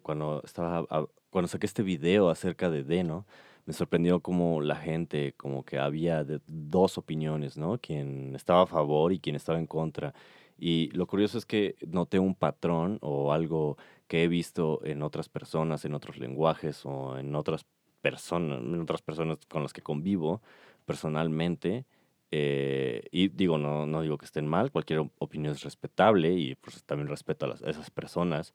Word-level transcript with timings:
cuando 0.00 0.42
estaba 0.44 0.86
cuando 1.34 1.48
saqué 1.48 1.66
este 1.66 1.82
video 1.82 2.30
acerca 2.30 2.70
de 2.70 2.84
Deno, 2.84 3.26
me 3.66 3.72
sorprendió 3.72 4.20
como 4.20 4.60
la 4.60 4.76
gente, 4.76 5.34
como 5.36 5.64
que 5.64 5.80
había 5.80 6.24
dos 6.46 6.96
opiniones, 6.96 7.56
¿no? 7.56 7.78
Quien 7.78 8.36
estaba 8.36 8.62
a 8.62 8.66
favor 8.66 9.12
y 9.12 9.18
quien 9.18 9.34
estaba 9.34 9.58
en 9.58 9.66
contra. 9.66 10.14
Y 10.58 10.90
lo 10.92 11.06
curioso 11.08 11.38
es 11.38 11.44
que 11.44 11.74
noté 11.86 12.20
un 12.20 12.36
patrón 12.36 12.98
o 13.02 13.32
algo 13.32 13.76
que 14.06 14.22
he 14.22 14.28
visto 14.28 14.80
en 14.84 15.02
otras 15.02 15.28
personas, 15.28 15.84
en 15.84 15.94
otros 15.94 16.18
lenguajes 16.18 16.86
o 16.86 17.18
en 17.18 17.34
otras 17.34 17.66
personas, 18.00 18.60
en 18.60 18.80
otras 18.80 19.02
personas 19.02 19.38
con 19.48 19.62
las 19.62 19.72
que 19.72 19.82
convivo 19.82 20.40
personalmente. 20.86 21.84
Eh, 22.30 23.08
y 23.10 23.28
digo, 23.28 23.58
no, 23.58 23.86
no 23.86 24.02
digo 24.02 24.18
que 24.18 24.26
estén 24.26 24.46
mal, 24.46 24.70
cualquier 24.70 25.00
opinión 25.18 25.52
es 25.54 25.62
respetable 25.62 26.32
y 26.32 26.54
pues 26.56 26.84
también 26.84 27.08
respeto 27.08 27.46
a, 27.46 27.70
esas 27.70 27.90
personas 27.90 28.54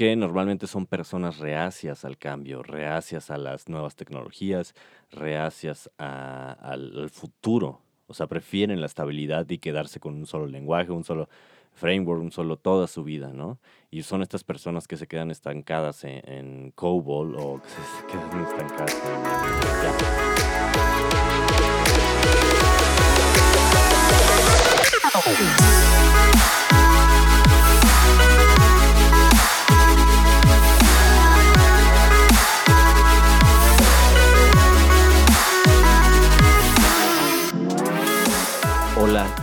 que 0.00 0.16
normalmente 0.16 0.66
son 0.66 0.86
personas 0.86 1.36
reacias 1.40 2.06
al 2.06 2.16
cambio, 2.16 2.62
reacias 2.62 3.30
a 3.30 3.36
las 3.36 3.68
nuevas 3.68 3.96
tecnologías, 3.96 4.74
reacias 5.10 5.90
al 5.98 7.10
futuro. 7.10 7.82
O 8.06 8.14
sea, 8.14 8.26
prefieren 8.26 8.80
la 8.80 8.86
estabilidad 8.86 9.44
y 9.50 9.58
quedarse 9.58 10.00
con 10.00 10.14
un 10.14 10.24
solo 10.24 10.46
lenguaje, 10.46 10.90
un 10.90 11.04
solo 11.04 11.28
framework, 11.74 12.22
un 12.22 12.32
solo 12.32 12.56
toda 12.56 12.86
su 12.86 13.04
vida, 13.04 13.34
¿no? 13.34 13.58
Y 13.90 14.02
son 14.02 14.22
estas 14.22 14.42
personas 14.42 14.88
que 14.88 14.96
se 14.96 15.06
quedan 15.06 15.30
estancadas 15.30 16.02
en, 16.04 16.22
en 16.24 16.70
COBOL 16.70 17.36
o 17.36 17.60
que 17.60 17.68
se 17.68 18.06
quedan 18.10 18.42
estancadas 18.42 18.94
en... 19.04 19.20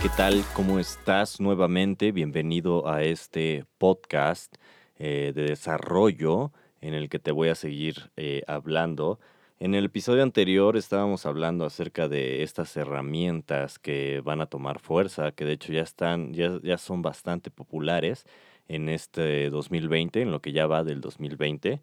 ¿qué 0.02 0.10
tal? 0.10 0.44
¿Cómo 0.54 0.80
estás 0.80 1.40
nuevamente? 1.40 2.12
Bienvenido 2.12 2.88
a 2.88 3.04
este 3.04 3.66
podcast 3.80 4.56
eh, 4.98 5.32
de 5.34 5.44
desarrollo 5.44 6.52
en 6.82 6.94
el 6.94 7.10
que 7.10 7.18
te 7.18 7.32
voy 7.32 7.50
a 7.50 7.56
seguir 7.56 8.12
eh, 8.16 8.44
hablando. 8.48 9.20
En 9.60 9.74
el 9.74 9.86
episodio 9.86 10.22
anterior 10.22 10.78
estábamos 10.78 11.26
hablando 11.26 11.66
acerca 11.66 12.08
de 12.08 12.44
estas 12.44 12.78
herramientas 12.78 13.80
que 13.80 14.22
van 14.24 14.42
a 14.42 14.46
tomar 14.46 14.80
fuerza, 14.80 15.32
que 15.32 15.46
de 15.46 15.54
hecho 15.54 15.74
ya 15.74 15.82
están, 15.82 16.34
ya, 16.34 16.60
ya 16.62 16.78
son 16.78 17.02
bastante 17.02 17.50
populares 17.50 18.26
en 18.68 18.90
este 18.90 19.50
2020, 19.50 20.22
en 20.22 20.32
lo 20.32 20.42
que 20.42 20.52
ya 20.52 20.68
va 20.68 20.84
del 20.84 21.02
2020. 21.02 21.82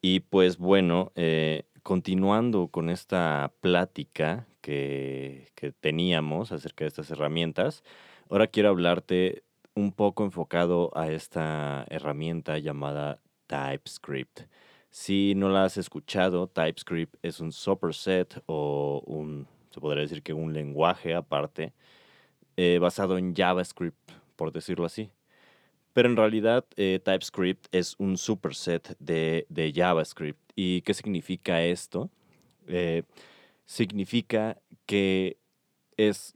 Y 0.00 0.20
pues 0.20 0.56
bueno, 0.56 1.12
eh, 1.14 1.64
continuando 1.82 2.68
con 2.68 2.90
esta 2.90 3.52
plática 3.60 4.46
que, 4.60 5.48
teníamos 5.80 6.52
acerca 6.52 6.84
de 6.84 6.88
estas 6.88 7.10
herramientas, 7.10 7.82
ahora 8.28 8.46
quiero 8.46 8.70
hablarte 8.70 9.44
un 9.74 9.92
poco 9.92 10.24
enfocado 10.24 10.90
a 10.94 11.10
esta 11.10 11.86
herramienta 11.90 12.58
llamada 12.58 13.20
TypeScript. 13.46 14.42
Si 14.90 15.34
no 15.36 15.48
la 15.48 15.64
has 15.64 15.76
escuchado, 15.76 16.48
TypeScript 16.48 17.16
es 17.22 17.40
un 17.40 17.52
superset 17.52 18.42
o 18.46 19.02
un, 19.06 19.46
se 19.70 19.80
podría 19.80 20.02
decir 20.02 20.22
que 20.22 20.32
un 20.32 20.52
lenguaje 20.52 21.14
aparte 21.14 21.72
eh, 22.56 22.78
basado 22.80 23.18
en 23.18 23.34
JavaScript, 23.34 24.12
por 24.36 24.52
decirlo 24.52 24.84
así. 24.84 25.10
Pero 25.92 26.08
en 26.08 26.16
realidad 26.16 26.64
eh, 26.76 27.00
TypeScript 27.04 27.66
es 27.72 27.94
un 27.98 28.16
superset 28.16 28.96
de, 28.98 29.46
de 29.48 29.72
JavaScript. 29.72 30.40
¿Y 30.54 30.82
qué 30.82 30.94
significa 30.94 31.62
esto? 31.62 32.10
Eh, 32.66 33.02
significa 33.64 34.60
que 34.86 35.38
es 35.96 36.34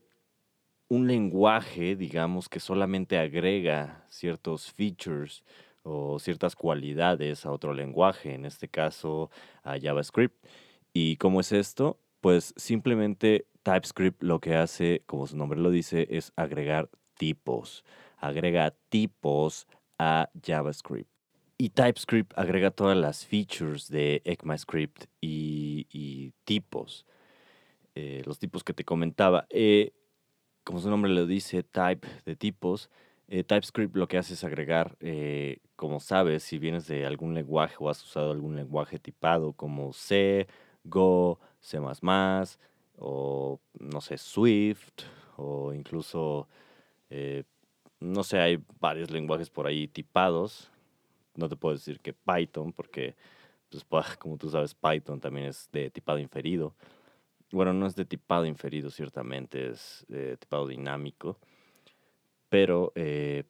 un 0.89 1.07
lenguaje, 1.07 1.97
digamos, 1.97 2.49
que 2.49 2.61
solamente 2.61 3.19
agrega 3.19 4.05
ciertos 4.09 4.73
features 4.73 5.45
o 5.83 6.19
ciertas 6.19 6.57
cualidades 6.57 7.47
a 7.47 7.53
otro 7.53 7.75
lenguaje, 7.75 8.35
en 8.35 8.45
este 8.47 8.69
caso 8.69 9.31
a 9.63 9.79
JavaScript. 9.79 10.45
¿Y 10.93 11.17
cómo 11.17 11.41
es 11.41 11.53
esto? 11.53 11.99
Pues 12.21 12.55
simplemente 12.57 13.47
TypeScript 13.63 14.23
lo 14.23 14.41
que 14.41 14.55
hace, 14.55 15.03
como 15.07 15.27
su 15.27 15.37
nombre 15.37 15.61
lo 15.61 15.71
dice, 15.71 16.07
es 16.11 16.33
agregar 16.37 16.89
tipos. 17.17 17.85
Agrega 18.25 18.75
tipos 18.89 19.67
a 19.99 20.31
JavaScript. 20.43 21.11
Y 21.59 21.69
TypeScript 21.69 22.33
agrega 22.37 22.71
todas 22.71 22.97
las 22.97 23.27
features 23.27 23.89
de 23.89 24.23
ECMAScript 24.25 25.05
y, 25.21 25.87
y 25.91 26.33
tipos. 26.45 27.07
Eh, 27.95 28.23
los 28.25 28.39
tipos 28.39 28.65
que 28.65 28.73
te 28.73 28.85
comentaba. 28.85 29.47
Eh, 29.51 29.93
como 30.65 30.81
su 30.81 30.89
nombre 30.89 31.13
lo 31.13 31.27
dice, 31.27 31.63
type 31.63 32.09
de 32.25 32.35
tipos. 32.35 32.91
Eh, 33.29 33.45
TypeScript 33.45 33.95
lo 33.95 34.09
que 34.09 34.19
hace 34.19 34.35
es 34.35 34.43
agregar, 34.43 34.97
como 35.77 36.01
sabes, 36.01 36.43
si 36.43 36.59
vienes 36.59 36.87
de 36.87 37.07
algún 37.07 37.35
lenguaje 37.35 37.77
o 37.79 37.91
has 37.91 38.03
usado 38.03 38.33
algún 38.33 38.57
lenguaje 38.57 38.99
tipado 38.99 39.53
como 39.53 39.93
C, 39.93 40.47
Go, 40.83 41.39
C⁇ 41.61 41.79
o 42.97 43.61
no 43.79 44.01
sé, 44.01 44.19
Swift, 44.19 45.03
o 45.37 45.73
incluso, 45.73 46.49
no 48.05 48.23
sé, 48.23 48.39
hay 48.39 48.63
varios 48.81 49.11
lenguajes 49.11 49.51
por 49.51 49.67
ahí 49.67 49.89
tipados. 49.89 50.71
No 51.35 51.49
te 51.49 51.57
puedo 51.57 51.75
decir 51.75 52.01
que 52.01 52.13
Python, 52.13 52.73
porque, 52.73 53.17
pues, 53.89 54.07
como 54.19 54.37
tú 54.37 54.51
sabes, 54.51 54.75
Python 54.75 55.21
también 55.21 55.47
es 55.47 55.69
de 55.73 55.91
tipado 55.91 56.19
inferido. 56.19 56.75
Bueno, 57.51 57.73
no 57.73 57.87
es 57.87 57.97
de 57.97 58.05
tipado 58.05 58.47
inferido, 58.47 58.91
ciertamente, 58.91 59.71
es 59.71 60.05
de 60.09 60.37
tipado 60.37 60.67
dinámico. 60.67 61.39
Pero, 62.49 62.93
eh, 62.95 63.45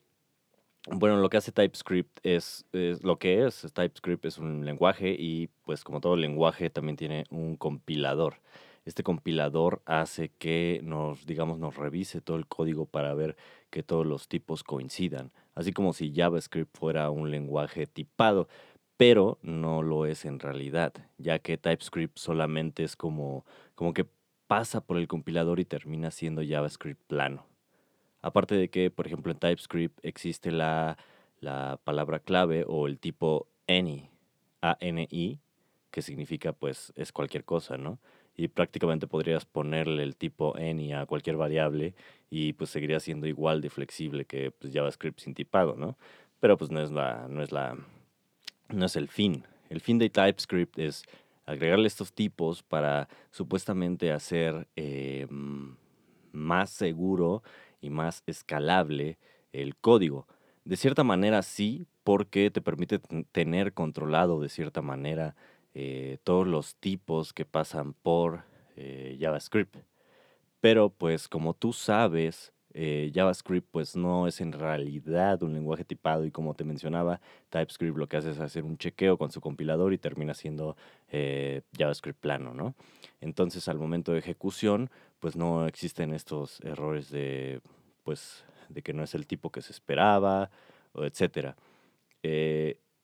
bueno, 0.88 1.16
lo 1.16 1.30
que 1.30 1.38
hace 1.38 1.52
TypeScript 1.52 2.20
es, 2.22 2.66
lo 2.72 3.18
que 3.18 3.46
es. 3.46 3.66
TypeScript 3.72 4.24
es 4.26 4.38
un 4.38 4.64
lenguaje 4.64 5.16
y, 5.18 5.48
pues, 5.64 5.82
como 5.82 6.00
todo 6.00 6.16
lenguaje, 6.16 6.70
también 6.70 6.96
tiene 6.96 7.24
un 7.30 7.56
compilador. 7.56 8.36
Este 8.84 9.02
compilador 9.02 9.82
hace 9.86 10.28
que 10.28 10.80
nos, 10.82 11.26
digamos, 11.26 11.58
nos 11.58 11.76
revise 11.76 12.20
todo 12.20 12.36
el 12.36 12.46
código 12.46 12.86
para 12.86 13.14
ver 13.14 13.36
que 13.70 13.82
todos 13.82 14.06
los 14.06 14.28
tipos 14.28 14.62
coincidan. 14.62 15.32
Así 15.54 15.72
como 15.72 15.92
si 15.92 16.12
JavaScript 16.14 16.76
fuera 16.76 17.10
un 17.10 17.30
lenguaje 17.30 17.86
tipado 17.86 18.48
pero 18.96 19.38
no 19.42 19.82
lo 19.82 20.06
es 20.06 20.24
en 20.24 20.38
realidad, 20.38 20.92
ya 21.18 21.38
que 21.38 21.58
TypeScript 21.58 22.16
solamente 22.16 22.84
es 22.84 22.96
como, 22.96 23.44
como 23.74 23.92
que 23.92 24.06
pasa 24.46 24.80
por 24.80 24.98
el 24.98 25.08
compilador 25.08 25.58
y 25.60 25.64
termina 25.64 26.10
siendo 26.10 26.42
JavaScript 26.46 27.02
plano. 27.06 27.46
Aparte 28.22 28.54
de 28.54 28.70
que, 28.70 28.90
por 28.90 29.06
ejemplo, 29.06 29.32
en 29.32 29.38
TypeScript 29.38 29.98
existe 30.02 30.50
la, 30.52 30.96
la 31.40 31.80
palabra 31.84 32.20
clave 32.20 32.64
o 32.66 32.86
el 32.86 32.98
tipo 32.98 33.48
any, 33.66 34.08
A-N-I, 34.60 35.40
que 35.90 36.02
significa 36.02 36.52
pues 36.52 36.92
es 36.96 37.12
cualquier 37.12 37.44
cosa, 37.44 37.76
¿no? 37.76 37.98
Y 38.36 38.48
prácticamente 38.48 39.06
podrías 39.06 39.44
ponerle 39.44 40.02
el 40.02 40.16
tipo 40.16 40.56
any 40.56 40.92
a 40.92 41.06
cualquier 41.06 41.36
variable 41.36 41.94
y 42.30 42.52
pues 42.54 42.70
seguiría 42.70 42.98
siendo 42.98 43.26
igual 43.26 43.60
de 43.60 43.70
flexible 43.70 44.24
que 44.24 44.50
pues, 44.50 44.72
JavaScript 44.72 45.20
sin 45.20 45.34
tipado, 45.34 45.76
¿no? 45.76 45.96
Pero 46.40 46.56
pues 46.56 46.70
no 46.70 46.80
es 46.80 46.90
la, 46.90 47.26
no 47.28 47.42
es 47.42 47.52
la, 47.52 47.76
no 48.68 48.86
es 48.86 48.96
el 48.96 49.08
fin. 49.08 49.44
El 49.70 49.80
fin 49.80 49.98
de 49.98 50.10
TypeScript 50.10 50.78
es 50.78 51.04
agregarle 51.46 51.86
estos 51.86 52.12
tipos 52.12 52.62
para 52.62 53.08
supuestamente 53.30 54.12
hacer 54.12 54.66
eh, 54.76 55.26
más 56.32 56.70
seguro 56.70 57.42
y 57.80 57.90
más 57.90 58.22
escalable 58.26 59.18
el 59.52 59.76
código. 59.76 60.26
De 60.64 60.76
cierta 60.76 61.04
manera 61.04 61.42
sí, 61.42 61.86
porque 62.02 62.50
te 62.50 62.60
permite 62.60 62.98
tener 63.32 63.72
controlado 63.74 64.40
de 64.40 64.48
cierta 64.48 64.82
manera 64.82 65.36
eh, 65.74 66.18
todos 66.22 66.46
los 66.46 66.76
tipos 66.76 67.32
que 67.32 67.44
pasan 67.44 67.94
por 67.94 68.44
eh, 68.76 69.16
JavaScript. 69.20 69.76
Pero 70.60 70.90
pues 70.90 71.28
como 71.28 71.54
tú 71.54 71.72
sabes, 71.72 72.52
eh, 72.74 73.10
JavaScript 73.12 73.68
pues 73.72 73.96
no 73.96 74.28
es 74.28 74.40
en 74.40 74.52
realidad 74.52 75.42
un 75.42 75.52
lenguaje 75.52 75.84
tipado 75.84 76.24
y 76.24 76.30
como 76.30 76.54
te 76.54 76.64
mencionaba, 76.64 77.20
TypeScript 77.50 77.96
lo 77.96 78.08
que 78.08 78.16
hace 78.16 78.30
es 78.30 78.38
hacer 78.40 78.64
un 78.64 78.78
chequeo 78.78 79.18
con 79.18 79.32
su 79.32 79.40
compilador 79.40 79.92
y 79.92 79.98
termina 79.98 80.34
siendo 80.34 80.76
JavaScript 81.76 82.18
plano, 82.20 82.54
¿no? 82.54 82.74
Entonces 83.20 83.68
al 83.68 83.78
momento 83.78 84.12
de 84.12 84.18
ejecución 84.18 84.90
pues 85.20 85.36
no 85.36 85.66
existen 85.66 86.14
estos 86.14 86.60
errores 86.60 87.10
de 87.10 87.60
pues 88.04 88.44
de 88.68 88.82
que 88.82 88.92
no 88.92 89.02
es 89.02 89.14
el 89.14 89.26
tipo 89.26 89.50
que 89.50 89.62
se 89.62 89.72
esperaba, 89.72 90.50
o 90.92 91.04
etcétera. 91.04 91.56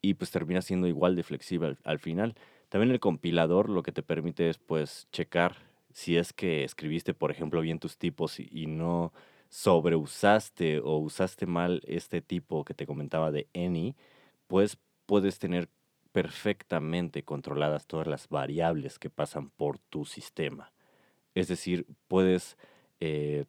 Y 0.03 0.15
pues 0.15 0.31
termina 0.31 0.63
siendo 0.63 0.87
igual 0.87 1.15
de 1.17 1.23
flexible 1.23 1.77
al, 1.85 1.99
final. 1.99 2.35
También 2.71 2.93
el 2.93 3.01
compilador 3.01 3.69
lo 3.69 3.83
que 3.83 3.93
te 3.93 4.03
permite 4.03 4.49
es 4.49 4.57
pues 4.57 5.09
checar 5.13 5.57
si 5.93 6.17
es 6.17 6.33
que 6.33 6.65
escribiste, 6.65 7.15
por 7.15 7.31
ejemplo, 7.31 7.61
bien 7.61 7.81
tus 7.81 7.99
tipos 7.99 8.41
y 8.41 8.67
no 8.67 9.13
sobreusaste 9.49 10.79
o 10.79 10.99
usaste 10.99 11.47
mal 11.47 11.83
este 11.85 12.23
tipo 12.23 12.65
que 12.65 12.73
te 12.75 12.87
comentaba 12.87 13.33
de 13.33 13.49
any, 13.55 13.97
pues 14.47 14.79
puedes 15.07 15.39
tener 15.41 15.69
perfectamente 16.13 17.25
controladas 17.25 17.87
todas 17.87 18.07
las 18.07 18.29
variables 18.29 18.99
que 18.99 19.11
pasan 19.11 19.51
por 19.51 19.79
tu 19.79 20.05
sistema. 20.05 20.73
Es 21.35 21.49
decir, 21.49 21.87
puedes 22.09 22.57
eh, 23.01 23.47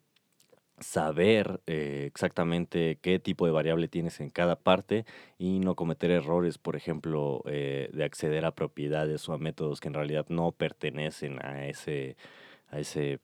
saber 0.82 1.60
eh, 1.66 2.04
exactamente 2.06 2.98
qué 3.00 3.18
tipo 3.18 3.46
de 3.46 3.52
variable 3.52 3.88
tienes 3.88 4.20
en 4.20 4.30
cada 4.30 4.56
parte 4.56 5.04
y 5.38 5.58
no 5.60 5.74
cometer 5.76 6.10
errores, 6.10 6.58
por 6.58 6.76
ejemplo, 6.76 7.42
eh, 7.46 7.90
de 7.92 8.04
acceder 8.04 8.44
a 8.44 8.54
propiedades 8.54 9.28
o 9.28 9.32
a 9.32 9.38
métodos 9.38 9.80
que 9.80 9.88
en 9.88 9.94
realidad 9.94 10.26
no 10.28 10.52
pertenecen 10.52 11.44
a 11.44 11.66
ese, 11.66 12.16
a 12.70 12.78
ese, 12.80 13.20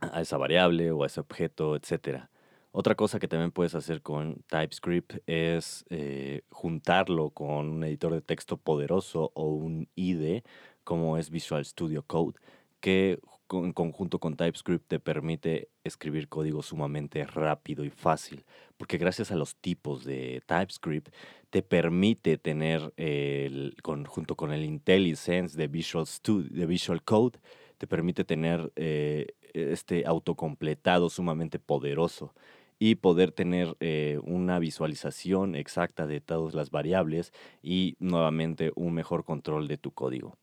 a 0.00 0.20
esa 0.20 0.36
variable 0.36 0.90
o 0.92 1.02
a 1.04 1.06
ese 1.06 1.20
objeto, 1.20 1.76
etcétera. 1.76 2.30
Otra 2.76 2.96
cosa 2.96 3.20
que 3.20 3.28
también 3.28 3.52
puedes 3.52 3.76
hacer 3.76 4.02
con 4.02 4.42
TypeScript 4.48 5.18
es 5.28 5.84
eh, 5.90 6.42
juntarlo 6.50 7.30
con 7.30 7.70
un 7.70 7.84
editor 7.84 8.12
de 8.12 8.20
texto 8.20 8.56
poderoso 8.56 9.30
o 9.34 9.46
un 9.46 9.88
IDE 9.94 10.42
como 10.82 11.16
es 11.16 11.30
Visual 11.30 11.64
Studio 11.64 12.02
Code, 12.02 12.34
que 12.80 13.20
en 13.50 13.72
conjunto 13.72 14.18
con 14.18 14.36
TypeScript 14.36 14.88
te 14.88 15.00
permite 15.00 15.68
escribir 15.84 16.28
código 16.28 16.62
sumamente 16.62 17.24
rápido 17.24 17.84
y 17.84 17.90
fácil, 17.90 18.44
porque 18.76 18.98
gracias 18.98 19.30
a 19.30 19.36
los 19.36 19.56
tipos 19.56 20.04
de 20.04 20.42
TypeScript 20.46 21.14
te 21.50 21.62
permite 21.62 22.38
tener, 22.38 22.92
el, 22.96 23.76
junto 23.82 24.34
con 24.34 24.52
el 24.52 24.64
IntelliSense 24.64 25.56
de 25.56 25.68
Visual, 25.68 26.06
Studio, 26.06 26.48
de 26.50 26.66
Visual 26.66 27.02
Code, 27.02 27.38
te 27.78 27.86
permite 27.86 28.24
tener 28.24 28.72
eh, 28.76 29.26
este 29.52 30.04
autocompletado 30.06 31.10
sumamente 31.10 31.58
poderoso 31.58 32.34
y 32.78 32.96
poder 32.96 33.30
tener 33.30 33.76
eh, 33.80 34.18
una 34.24 34.58
visualización 34.58 35.54
exacta 35.54 36.06
de 36.06 36.20
todas 36.20 36.54
las 36.54 36.70
variables 36.70 37.32
y 37.62 37.96
nuevamente 37.98 38.72
un 38.74 38.94
mejor 38.94 39.24
control 39.24 39.68
de 39.68 39.78
tu 39.78 39.92
código. 39.92 40.36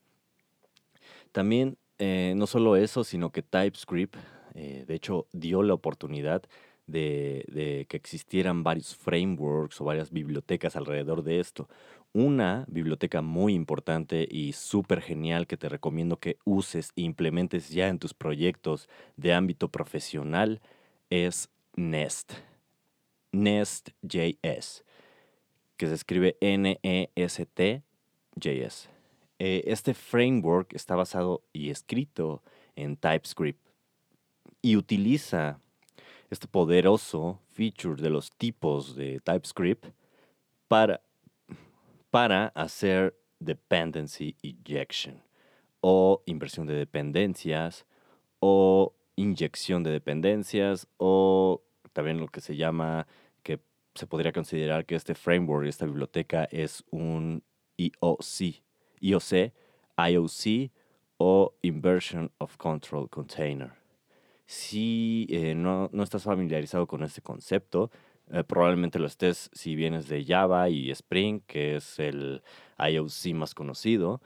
También 1.32 1.78
eh, 2.04 2.34
no 2.36 2.48
solo 2.48 2.76
eso, 2.78 3.04
sino 3.04 3.32
que 3.32 3.44
TypeScript, 3.44 4.18
eh, 4.56 4.86
de 4.88 4.96
hecho, 4.96 5.28
dio 5.34 5.62
la 5.62 5.76
oportunidad 5.76 6.42
de, 6.88 7.86
que 7.88 7.96
existieran 7.96 8.64
varios 8.64 8.96
frameworks 8.96 9.80
o 9.80 9.86
varias 9.86 10.10
bibliotecas 10.10 10.76
alrededor 10.76 11.22
de 11.22 11.40
esto. 11.40 11.70
Una 12.12 12.66
biblioteca 12.68 13.22
muy 13.22 13.54
importante 13.54 14.28
y 14.28 14.54
súper 14.54 15.00
genial 15.02 15.46
que 15.46 15.58
te 15.58 15.70
recomiendo 15.70 16.18
que 16.18 16.40
uses 16.44 16.92
e 16.96 17.02
implementes 17.02 17.70
ya 17.70 17.88
en 17.88 18.00
tus 18.00 18.16
proyectos 18.16 18.90
de 19.16 19.36
ámbito 19.36 19.70
profesional 19.70 20.60
es 21.12 21.52
Nest. 21.76 22.34
Nest.js, 23.32 24.84
que 25.78 25.88
se 25.88 25.94
escribe 25.94 26.36
N-E-S-T-JS. 26.42 27.82
Eh, 29.44 29.64
este 29.72 29.96
framework 29.96 30.72
está 30.76 30.96
basado 30.96 31.42
y 31.52 31.72
escrito 31.72 32.44
en 32.76 32.96
TypeScript 32.96 33.60
y 34.62 34.76
utiliza 34.76 35.60
este 36.30 36.46
poderoso 36.46 37.40
feature 37.50 38.00
de 38.00 38.12
los 38.12 38.30
tipos 38.30 38.96
de 38.96 39.20
TypeScript 39.20 39.88
para, 40.68 41.02
para 42.12 42.50
hacer 42.50 43.16
dependency 43.40 44.36
injection 44.44 45.24
o 45.80 46.22
inversión 46.28 46.68
de 46.68 46.76
dependencias 46.76 47.88
o 48.42 48.94
inyección 49.16 49.82
de 49.82 49.90
dependencias 49.90 50.88
o 50.98 51.64
también 51.94 52.20
lo 52.20 52.28
que 52.28 52.42
se 52.42 52.56
llama 52.56 53.08
que 53.42 53.60
se 53.96 54.06
podría 54.06 54.34
considerar 54.34 54.86
que 54.86 54.94
este 54.94 55.16
framework, 55.16 55.66
esta 55.66 55.88
biblioteca 55.88 56.44
es 56.52 56.84
un 56.92 57.44
IOC, 57.78 58.62
IOC, 59.02 59.52
IOC 59.98 60.72
o 61.18 61.54
Inversion 61.62 62.32
of 62.38 62.58
Control 62.58 63.10
Container. 63.10 63.74
Si 64.46 65.28
eh, 65.30 65.56
no, 65.56 65.90
estás 66.04 66.24
familiarizado 66.24 66.88
con 66.88 67.04
este 67.04 67.22
concepto, 67.22 67.92
eh, 68.32 68.44
probablemente 68.44 69.00
lo 69.00 69.08
estés 69.08 69.50
si 69.54 69.76
vienes 69.76 70.08
de 70.08 70.26
Java 70.26 70.70
y 70.70 70.92
Spring, 70.92 71.42
que 71.48 71.78
es 71.78 72.00
el 72.00 72.42
IOC 72.78 73.34
más 73.34 73.54
conocido. 73.54 74.22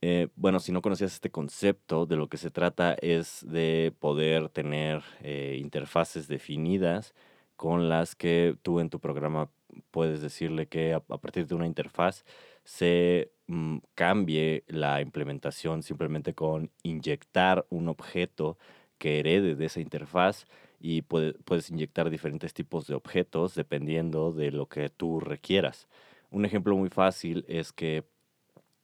Eh, 0.00 0.28
bueno, 0.36 0.60
si 0.60 0.70
no 0.70 0.82
conocías 0.82 1.14
este 1.14 1.30
concepto, 1.30 2.06
de 2.06 2.16
lo 2.16 2.28
que 2.28 2.36
se 2.36 2.50
trata 2.50 2.94
es 3.00 3.44
de 3.48 3.92
poder 3.98 4.48
tener 4.48 5.02
interfaces 5.24 6.28
definidas 6.28 7.14
con 7.56 7.88
las 7.88 8.14
que 8.14 8.56
tú 8.62 8.80
en 8.80 8.90
tu 8.90 9.00
programa 9.00 9.50
puedes 9.90 10.22
decirle 10.22 10.66
que 10.66 10.94
a, 10.94 11.00
partir 11.00 11.46
de 11.46 11.54
una 11.54 11.66
interfaz 11.66 12.24
se 12.68 13.32
mm, 13.46 13.78
cambie 13.94 14.62
la 14.68 15.00
implementación 15.00 15.82
simplemente 15.82 16.34
con 16.34 16.70
inyectar 16.82 17.64
un 17.70 17.88
objeto 17.88 18.58
que 18.98 19.20
herede 19.20 19.54
de 19.54 19.64
esa 19.64 19.80
interfaz 19.80 20.44
y 20.78 21.00
puedes 21.00 21.70
inyectar 21.70 22.10
diferentes 22.10 22.52
tipos 22.52 22.86
de 22.86 22.94
objetos 22.94 23.54
dependiendo 23.54 24.32
de 24.32 24.50
lo 24.50 24.66
que 24.66 24.90
tú 24.90 25.18
requieras. 25.18 25.88
Un 26.30 26.44
ejemplo 26.44 26.76
muy 26.76 26.90
fácil 26.90 27.46
es 27.48 27.72
que 27.72 28.04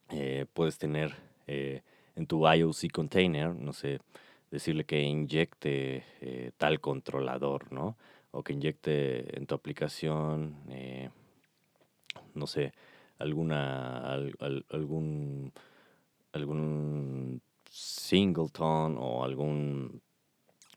eh, 0.09 0.47
puedes 0.51 0.79
tener 0.79 1.13
eh, 1.45 1.83
en 2.15 2.25
tu 2.25 2.51
IOC 2.51 2.91
container, 2.91 3.53
no 3.53 3.71
sé, 3.71 3.99
decirle 4.49 4.85
que 4.85 5.03
inyecte 5.03 6.03
eh, 6.21 6.51
tal 6.57 6.81
controlador, 6.81 7.71
¿no? 7.71 7.97
O 8.31 8.41
que 8.43 8.53
inyecte 8.53 9.37
en 9.37 9.45
tu 9.45 9.53
aplicación, 9.53 10.55
no 12.33 12.47
sé, 12.47 12.73
alguna, 13.17 14.13
algún, 14.69 15.53
algún 16.31 17.41
singleton 17.69 18.97
o 18.99 19.23
algún, 19.23 20.01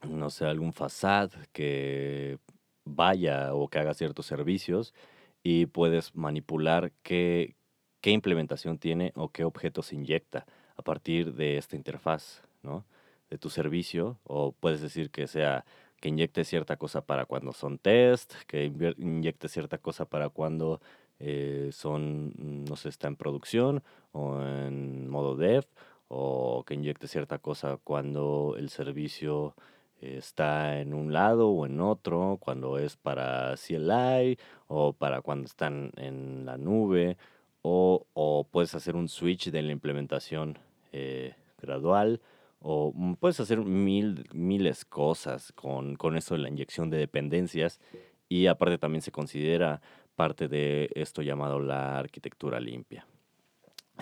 no 0.08 0.30
sé, 0.30 0.46
algún 0.46 0.72
facade 0.72 1.36
que 1.52 2.38
vaya 2.84 3.54
o 3.54 3.68
que 3.68 3.78
haga 3.78 3.94
ciertos 3.94 4.26
servicios 4.26 4.94
y 5.42 5.66
puedes 5.66 6.14
manipular 6.14 6.92
qué, 7.02 7.56
qué 8.00 8.10
implementación 8.10 8.78
tiene 8.78 9.12
o 9.14 9.30
qué 9.30 9.44
objetos 9.44 9.92
inyecta 9.92 10.46
a 10.76 10.82
partir 10.82 11.34
de 11.34 11.58
esta 11.58 11.76
interfaz, 11.76 12.42
¿no? 12.62 12.84
De 13.30 13.38
tu 13.38 13.50
servicio, 13.50 14.18
o 14.24 14.52
puedes 14.52 14.80
decir 14.80 15.10
que 15.10 15.26
sea 15.26 15.64
que 16.00 16.08
inyecte 16.08 16.44
cierta 16.44 16.76
cosa 16.76 17.04
para 17.04 17.26
cuando 17.26 17.52
son 17.52 17.78
test, 17.78 18.32
que 18.46 18.72
inyecte 18.98 19.48
cierta 19.48 19.78
cosa 19.78 20.04
para 20.04 20.28
cuando 20.28 20.80
eh, 21.20 21.70
son, 21.72 22.32
no 22.64 22.76
sé, 22.76 22.88
está 22.88 23.08
en 23.08 23.16
producción 23.16 23.82
o 24.12 24.40
en 24.42 25.08
modo 25.08 25.36
dev, 25.36 25.64
o 26.08 26.64
que 26.66 26.74
inyecte 26.74 27.08
cierta 27.08 27.38
cosa 27.38 27.78
cuando 27.82 28.54
el 28.58 28.70
servicio 28.70 29.54
está 30.00 30.80
en 30.80 30.94
un 30.94 31.12
lado 31.12 31.48
o 31.50 31.66
en 31.66 31.80
otro, 31.80 32.38
cuando 32.40 32.78
es 32.78 32.96
para 32.96 33.54
CLI 33.56 34.38
o 34.68 34.92
para 34.92 35.22
cuando 35.22 35.46
están 35.46 35.92
en 35.96 36.46
la 36.46 36.56
nube 36.56 37.16
o, 37.62 38.46
puedes 38.50 38.74
hacer 38.74 38.96
un 38.96 39.08
switch 39.08 39.50
de 39.50 39.62
la 39.62 39.72
implementación 39.72 40.58
eh, 40.92 41.34
gradual 41.60 42.20
o 42.60 42.92
mm, 42.94 43.14
puedes 43.14 43.40
hacer 43.40 43.58
mil, 43.58 44.24
miles 44.32 44.84
cosas 44.84 45.52
con, 45.52 45.96
con 45.96 46.16
eso 46.16 46.34
de 46.34 46.40
la 46.40 46.48
inyección 46.48 46.90
de 46.90 46.98
dependencias 46.98 47.80
y 48.28 48.46
aparte 48.46 48.78
también 48.78 49.02
se 49.02 49.12
considera 49.12 49.80
parte 50.18 50.48
de 50.48 50.90
esto 50.96 51.22
llamado 51.22 51.60
la 51.60 51.96
arquitectura 51.96 52.58
limpia. 52.58 53.06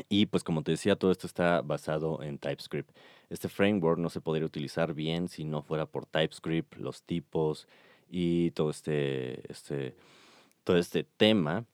Y 0.08 0.26
pues 0.26 0.42
como 0.42 0.62
te 0.62 0.70
decía, 0.72 0.96
todo 0.96 1.10
esto 1.12 1.26
está 1.26 1.60
basado 1.60 2.22
en 2.22 2.38
TypeScript. 2.38 2.90
Este 3.28 3.50
framework 3.50 3.98
no 3.98 4.08
se 4.08 4.22
podría 4.22 4.46
utilizar 4.46 4.94
bien 4.94 5.28
si 5.28 5.44
no 5.44 5.60
fuera 5.60 5.84
por 5.84 6.06
TypeScript, 6.06 6.76
los 6.76 7.02
tipos 7.02 7.68
y 8.10 8.50
todo 8.52 8.70
este, 8.70 9.50
este, 9.52 9.94
todo 10.64 10.78
este 10.78 11.04
tema 11.04 11.66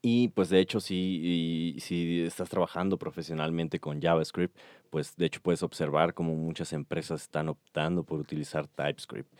y 0.00 0.28
pues 0.28 0.48
de 0.48 0.60
hecho, 0.60 0.80
si, 0.80 1.76
si 1.80 2.22
estás 2.22 2.48
trabajando 2.48 2.98
profesionalmente 2.98 3.78
con 3.78 4.00
JavaScript, 4.00 4.56
pues 4.90 5.14
de 5.16 5.26
hecho 5.26 5.40
puedes 5.42 5.62
observar 5.62 6.14
cómo 6.14 6.34
muchas 6.34 6.72
empresas 6.72 7.22
están 7.22 7.50
optando 7.50 8.02
por 8.02 8.18
utilizar 8.18 8.66
TypeScript. 8.66 9.30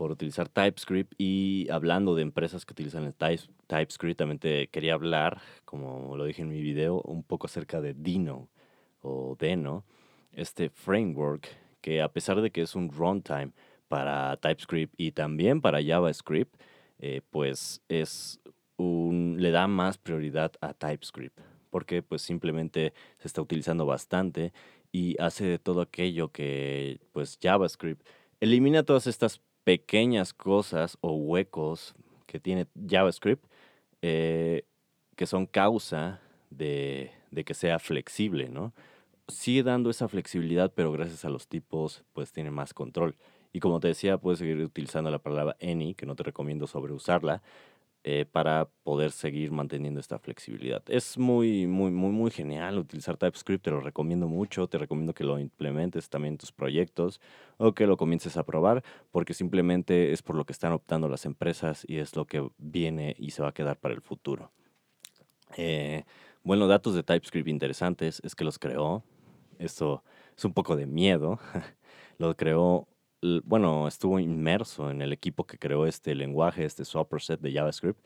Por 0.00 0.12
utilizar 0.12 0.48
TypeScript 0.48 1.12
y 1.18 1.68
hablando 1.70 2.14
de 2.14 2.22
empresas 2.22 2.64
que 2.64 2.72
utilizan 2.72 3.04
el 3.04 3.12
TypeScript, 3.12 4.16
también 4.16 4.38
te 4.38 4.68
quería 4.68 4.94
hablar, 4.94 5.42
como 5.66 6.16
lo 6.16 6.24
dije 6.24 6.40
en 6.40 6.48
mi 6.48 6.62
video, 6.62 7.02
un 7.02 7.22
poco 7.22 7.48
acerca 7.48 7.82
de 7.82 7.92
Dino 7.92 8.48
o 9.02 9.36
Deno, 9.38 9.84
este 10.32 10.70
framework 10.70 11.46
que 11.82 12.00
a 12.00 12.10
pesar 12.10 12.40
de 12.40 12.50
que 12.50 12.62
es 12.62 12.74
un 12.74 12.90
runtime 12.90 13.52
para 13.88 14.38
TypeScript 14.38 14.94
y 14.96 15.12
también 15.12 15.60
para 15.60 15.84
JavaScript, 15.84 16.58
eh, 16.98 17.20
pues 17.28 17.82
es 17.90 18.40
le 18.78 19.50
da 19.50 19.66
más 19.66 19.98
prioridad 19.98 20.52
a 20.62 20.72
TypeScript, 20.72 21.38
porque 21.68 22.02
pues 22.02 22.22
simplemente 22.22 22.94
se 23.18 23.28
está 23.28 23.42
utilizando 23.42 23.84
bastante 23.84 24.54
y 24.92 25.20
hace 25.20 25.44
de 25.44 25.58
todo 25.58 25.82
aquello 25.82 26.32
que 26.32 27.00
pues 27.12 27.38
JavaScript 27.38 28.02
elimina 28.40 28.82
todas 28.82 29.06
estas 29.06 29.42
pequeñas 29.70 30.34
cosas 30.34 30.98
o 31.00 31.12
huecos 31.12 31.94
que 32.26 32.40
tiene 32.40 32.66
JavaScript 32.88 33.44
eh, 34.02 34.64
que 35.14 35.26
son 35.26 35.46
causa 35.46 36.20
de, 36.50 37.12
de 37.30 37.44
que 37.44 37.54
sea 37.54 37.78
flexible, 37.78 38.48
¿no? 38.48 38.72
Sigue 39.28 39.62
dando 39.62 39.88
esa 39.88 40.08
flexibilidad, 40.08 40.72
pero 40.74 40.90
gracias 40.90 41.24
a 41.24 41.28
los 41.28 41.46
tipos, 41.46 42.02
pues 42.14 42.32
tiene 42.32 42.50
más 42.50 42.74
control. 42.74 43.14
Y 43.52 43.60
como 43.60 43.78
te 43.78 43.86
decía, 43.86 44.18
puedes 44.18 44.40
seguir 44.40 44.56
utilizando 44.56 45.08
la 45.08 45.20
palabra 45.20 45.56
any, 45.62 45.94
que 45.94 46.04
no 46.04 46.16
te 46.16 46.24
recomiendo 46.24 46.66
sobreusarla, 46.66 47.40
eh, 48.02 48.24
para 48.24 48.70
poder 48.82 49.10
seguir 49.10 49.52
manteniendo 49.52 50.00
esta 50.00 50.18
flexibilidad. 50.18 50.82
Es 50.88 51.18
muy, 51.18 51.66
muy, 51.66 51.90
muy, 51.90 52.10
muy 52.10 52.30
genial 52.30 52.78
utilizar 52.78 53.18
TypeScript, 53.18 53.64
te 53.64 53.70
lo 53.70 53.80
recomiendo 53.80 54.26
mucho, 54.26 54.66
te 54.68 54.78
recomiendo 54.78 55.12
que 55.12 55.22
lo 55.22 55.38
implementes 55.38 56.08
también 56.08 56.34
en 56.34 56.38
tus 56.38 56.50
proyectos 56.50 57.20
o 57.58 57.74
que 57.74 57.86
lo 57.86 57.98
comiences 57.98 58.38
a 58.38 58.44
probar, 58.44 58.82
porque 59.10 59.34
simplemente 59.34 60.12
es 60.12 60.22
por 60.22 60.34
lo 60.36 60.46
que 60.46 60.54
están 60.54 60.72
optando 60.72 61.08
las 61.08 61.26
empresas 61.26 61.84
y 61.86 61.98
es 61.98 62.16
lo 62.16 62.24
que 62.24 62.48
viene 62.56 63.14
y 63.18 63.32
se 63.32 63.42
va 63.42 63.48
a 63.48 63.54
quedar 63.54 63.78
para 63.78 63.92
el 63.92 64.00
futuro. 64.00 64.50
Eh, 65.58 66.04
bueno, 66.42 66.68
datos 66.68 66.94
de 66.94 67.02
TypeScript 67.02 67.48
interesantes 67.48 68.22
es 68.24 68.34
que 68.34 68.44
los 68.44 68.58
creó, 68.58 69.04
esto 69.58 70.02
es 70.36 70.44
un 70.46 70.54
poco 70.54 70.74
de 70.74 70.86
miedo, 70.86 71.38
lo 72.18 72.34
creó 72.34 72.88
bueno, 73.22 73.86
estuvo 73.88 74.18
inmerso 74.18 74.90
en 74.90 75.02
el 75.02 75.12
equipo 75.12 75.46
que 75.46 75.58
creó 75.58 75.86
este 75.86 76.14
lenguaje, 76.14 76.64
este 76.64 76.84
set 76.84 77.40
de 77.40 77.52
JavaScript, 77.52 78.00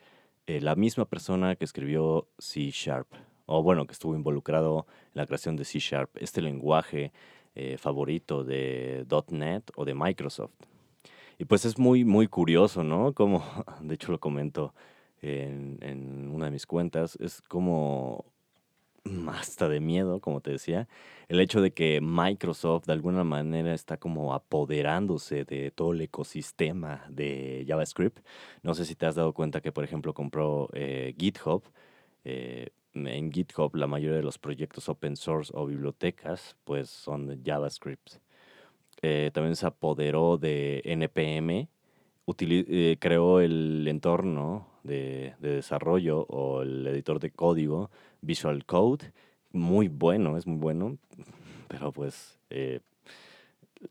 eh, 0.47 0.61
la 0.61 0.75
misma 0.75 1.05
persona 1.05 1.57
que 1.57 1.65
escribió 1.65 2.29
C 2.39 2.71
Sharp, 2.71 3.09
o 3.47 3.63
bueno, 3.63 3.87
que 3.87 3.93
estuvo 3.93 4.15
involucrado 4.15 4.87
en 5.07 5.13
la 5.15 5.27
creación 5.27 5.57
de 5.57 5.65
C 5.65 5.79
Sharp, 5.79 6.11
este 6.17 6.43
lenguaje 6.43 7.13
eh, 7.55 7.79
favorito 7.79 8.45
de 8.45 9.07
.NET 9.31 9.71
o 9.77 9.85
de 9.85 9.95
Microsoft. 9.95 10.55
Y 11.39 11.45
pues 11.45 11.65
es 11.65 11.79
muy, 11.79 12.05
muy 12.05 12.27
curioso, 12.29 12.85
¿no? 12.85 13.13
Como, 13.13 13.45
de 13.81 13.95
hecho 13.95 14.13
lo 14.13 14.21
comento 14.21 14.75
en, 15.23 15.79
en 15.81 16.31
una 16.31 16.47
de 16.47 16.51
mis 16.51 16.67
cuentas, 16.67 17.17
es 17.21 17.41
como 17.43 18.25
hasta 19.33 19.69
de 19.69 19.81
miedo, 19.81 20.21
como 20.21 20.41
te 20.41 20.51
decía, 20.53 20.89
el 21.29 21.41
hecho 21.41 21.61
de 21.61 21.73
que 21.73 22.01
Microsoft 22.03 22.87
de 22.87 22.93
alguna 22.93 23.25
manera 23.25 23.75
está 23.75 23.97
como 23.99 24.35
apoderándose 24.35 25.45
de 25.45 25.71
todo 25.71 25.93
el 25.93 26.01
ecosistema 26.03 27.05
de 27.09 27.65
JavaScript. 27.69 28.21
No 28.63 28.75
sé 28.75 28.85
si 28.85 28.95
te 28.95 29.07
has 29.07 29.15
dado 29.15 29.33
cuenta 29.35 29.61
que, 29.61 29.73
por 29.73 29.85
ejemplo, 29.85 30.15
compró 30.15 30.69
eh, 30.73 31.15
GitHub. 31.19 31.63
Eh, 32.25 32.71
en 32.95 33.33
GitHub 33.33 33.75
la 33.75 33.87
mayoría 33.87 34.17
de 34.17 34.23
los 34.23 34.39
proyectos 34.39 34.89
open 34.89 35.17
source 35.17 35.53
o 35.55 35.67
bibliotecas 35.67 36.57
pues 36.65 36.89
son 36.91 37.43
JavaScript. 37.45 38.19
Eh, 39.03 39.31
también 39.35 39.57
se 39.57 39.67
apoderó 39.67 40.39
de 40.39 40.81
NPM, 40.85 41.69
creó 42.99 43.41
el 43.41 43.87
entorno 43.87 44.67
de, 44.85 45.35
desarrollo 45.41 46.21
o 46.29 46.63
el 46.63 46.87
editor 46.87 47.19
de 47.19 47.31
código 47.31 47.91
Visual 48.21 48.65
Code, 48.65 49.13
muy 49.53 49.89
bueno, 49.89 50.37
es 50.37 50.47
muy 50.47 50.59
bueno, 50.59 50.99
pero 51.69 51.93
pues 51.93 52.39
eh, 52.51 52.81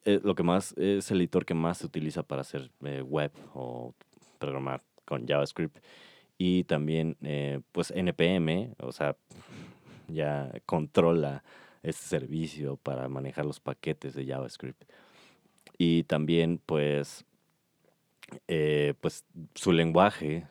eh, 0.05 0.19
lo 0.23 0.35
que 0.35 0.43
más 0.43 0.73
es 0.77 1.11
el 1.11 1.19
editor 1.21 1.45
que 1.45 1.53
más 1.53 1.79
se 1.79 1.85
utiliza 1.85 2.23
para 2.23 2.41
hacer 2.41 2.71
eh, 2.85 3.01
web 3.01 3.31
o 3.53 3.93
programar 4.39 4.81
con 5.05 5.27
JavaScript 5.27 5.77
y 6.37 6.63
también 6.63 7.15
pues 7.71 7.91
NPM, 7.91 8.73
o 8.79 8.91
sea, 8.91 9.15
ya 10.07 10.51
controla 10.65 11.43
este 11.83 12.05
servicio 12.05 12.77
para 12.77 13.07
manejar 13.07 13.45
los 13.45 13.59
paquetes 13.59 14.13
de 14.15 14.25
JavaScript. 14.25 14.83
Y 15.77 16.03
también 16.03 16.59
pues 16.65 17.25
eh, 18.47 18.93
pues 19.01 19.25
su 19.55 19.71
lenguaje, 19.71 20.47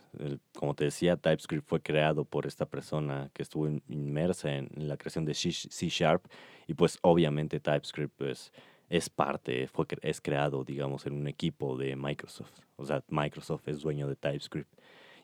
como 0.55 0.75
te 0.75 0.85
decía, 0.85 1.17
TypeScript 1.17 1.69
fue 1.69 1.81
creado 1.81 2.25
por 2.25 2.47
esta 2.47 2.67
persona 2.67 3.31
que 3.33 3.43
estuvo 3.43 3.69
inmersa 3.89 4.55
en, 4.55 4.71
la 4.75 4.97
creación 4.97 5.25
de 5.25 5.35
C 5.35 5.89
Sharp 5.89 6.27
y 6.67 6.75
pues 6.75 6.99
obviamente 7.03 7.61
TypeScript 7.61 8.15
pues, 8.17 8.53
es 8.89 9.09
parte, 9.09 9.69
fue, 9.69 9.87
es 10.03 10.21
creado 10.21 10.65
digamos 10.65 11.07
en 11.07 11.15
un 11.15 11.29
equipo 11.29 11.77
de 11.77 11.97
Microsoft. 11.97 12.61
O 12.77 12.85
sea, 12.85 13.03
Microsoft 13.09 13.69
es 13.69 13.81
dueño 13.81 14.09
de 14.09 14.17
TypeScript. 14.17 14.73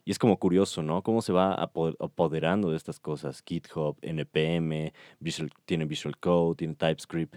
Y 0.05 0.11
es 0.11 0.19
como 0.19 0.39
curioso, 0.39 0.83
¿no? 0.83 1.03
Cómo 1.03 1.21
se 1.21 1.35
va 1.35 1.53
apoderando 1.53 2.71
de 2.71 2.79
estas 2.79 2.99
cosas. 2.99 3.43
GitHub, 3.45 3.99
NPM, 4.01 4.93
tiene 5.67 5.85
Visual 5.85 6.17
Code, 6.19 6.57
tiene 6.57 6.75
TypeScript. 6.77 7.37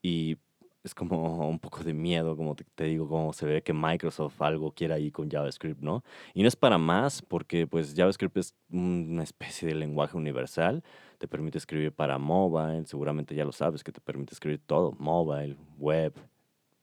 Y 0.00 0.38
es 0.86 0.94
como 0.94 1.48
un 1.48 1.58
poco 1.58 1.82
de 1.82 1.92
miedo, 1.92 2.36
como 2.36 2.54
te, 2.54 2.84
digo, 2.84 3.08
como 3.08 3.32
se 3.32 3.44
ve 3.44 3.62
que 3.62 3.72
Microsoft 3.72 4.40
algo 4.40 4.72
quiere 4.72 4.94
ahí 4.94 5.10
con 5.10 5.28
JavaScript, 5.28 5.82
¿no? 5.82 6.04
Y 6.32 6.42
no 6.42 6.48
es 6.48 6.56
para 6.56 6.78
más, 6.78 7.22
porque 7.22 7.66
pues 7.66 7.94
JavaScript 7.96 8.36
es 8.36 8.54
una 8.70 9.24
especie 9.24 9.68
de 9.68 9.74
lenguaje 9.74 10.16
universal, 10.16 10.82
te 11.18 11.26
permite 11.26 11.58
escribir 11.58 11.92
para 11.92 12.18
mobile, 12.18 12.86
seguramente 12.86 13.34
ya 13.34 13.44
lo 13.44 13.52
sabes, 13.52 13.82
que 13.82 13.92
te 13.92 14.00
permite 14.00 14.34
escribir 14.34 14.60
todo, 14.64 14.92
mobile, 14.98 15.56
web, 15.78 16.14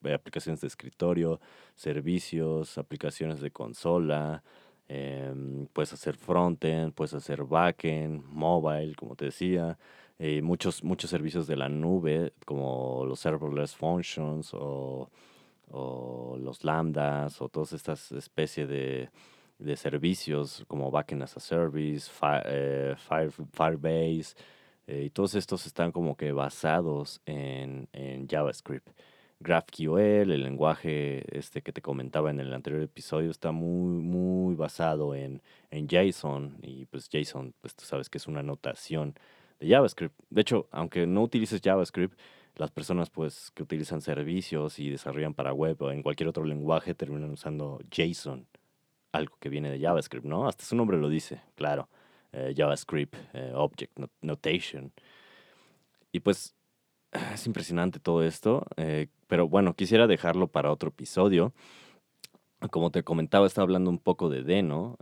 eh, 0.04 0.14
aplicaciones 0.14 0.60
de 0.60 0.68
escritorio, 0.68 1.40
servicios, 1.76 2.78
aplicaciones 2.78 3.40
de 3.40 3.52
consola, 3.52 4.44
em, 4.90 5.66
puedes 5.68 5.94
hacer 5.94 6.18
frontend, 6.18 6.94
puedes 6.94 7.14
hacer 7.14 7.46
backend, 7.46 8.24
mobile, 8.26 8.96
como 8.96 9.16
te 9.16 9.26
decía, 9.26 9.78
eh, 10.26 10.42
muchos, 10.42 10.86
muchos 10.86 11.10
servicios 11.10 11.48
de 11.48 11.58
la 11.58 11.68
nube, 11.68 12.32
como 12.46 13.04
los 13.06 13.20
serverless 13.20 13.76
functions 13.76 14.54
o, 14.54 15.10
los 16.40 16.64
lambdas 16.64 17.42
o 17.42 17.50
todas 17.50 17.74
estas 17.74 18.10
especies 18.14 18.70
de, 18.70 19.10
servicios 19.76 20.64
como 20.70 20.90
backend 20.92 21.24
as 21.24 21.36
a 21.36 21.42
service, 21.42 22.10
eh, 22.46 22.96
Firebase, 23.52 24.36
eh, 24.88 25.04
y 25.08 25.10
todos 25.10 25.36
estos 25.36 25.66
están 25.66 25.92
como 25.92 26.16
que 26.16 26.32
basados 26.32 27.20
en, 27.26 27.90
JavaScript. 28.30 28.88
GraphQL, 29.42 30.32
el 30.32 30.44
lenguaje 30.44 31.26
este 31.38 31.62
que 31.62 31.74
te 31.74 31.82
comentaba 31.82 32.32
en 32.32 32.40
el 32.40 32.54
anterior 32.54 32.82
episodio, 32.82 33.30
está 33.30 33.52
muy, 33.52 34.02
muy 34.02 34.56
basado 34.56 35.16
en, 35.16 35.42
en 35.70 35.90
JSON. 35.90 36.60
Y 36.62 36.86
pues 36.86 37.10
JSON, 37.10 37.54
pues 37.60 37.76
tú 37.76 37.84
sabes 37.84 38.10
que 38.10 38.20
es 38.20 38.28
una 38.28 38.42
notación 38.42 39.16
JavaScript. 39.68 40.16
De 40.30 40.42
hecho, 40.42 40.68
aunque 40.72 41.08
no 41.08 41.24
utilices 41.24 41.62
JavaScript, 41.62 42.20
las 42.56 42.72
personas 42.72 43.10
pues 43.10 43.52
que 43.52 43.64
utilizan 43.64 44.02
servicios 44.02 44.80
y 44.80 44.90
desarrollan 44.90 45.34
para 45.34 45.54
web 45.54 45.82
o 45.82 45.92
en 45.92 46.04
cualquier 46.04 46.30
otro 46.30 46.44
lenguaje 46.44 46.94
terminan 46.94 47.32
usando 47.32 47.80
JSON, 47.90 48.48
algo 49.12 49.38
que 49.40 49.50
viene 49.50 49.72
de 49.72 49.80
JavaScript, 49.80 50.26
¿no? 50.26 50.48
Hasta 50.48 50.66
su 50.66 50.76
nombre 50.76 50.98
lo 50.98 51.10
dice, 51.10 51.42
claro. 51.56 51.90
Eh, 52.32 52.56
JavaScript, 52.58 53.16
eh, 53.34 53.52
Object 53.54 54.00
Notation. 54.22 54.92
Y 56.12 56.20
pues 56.20 56.56
es 57.34 57.46
impresionante 57.46 58.00
todo 58.00 58.24
esto, 58.24 58.66
eh, 58.76 59.08
pero 59.28 59.48
bueno, 59.48 59.76
quisiera 59.76 60.08
dejarlo 60.08 60.48
para 60.48 60.72
otro 60.72 60.90
episodio. 60.90 61.54
Como 62.72 62.92
te 62.92 63.04
comentaba, 63.04 63.46
estaba 63.46 63.64
hablando 63.64 63.90
un 63.90 64.00
poco 64.00 64.30
de 64.30 64.42
Deno. 64.44 64.98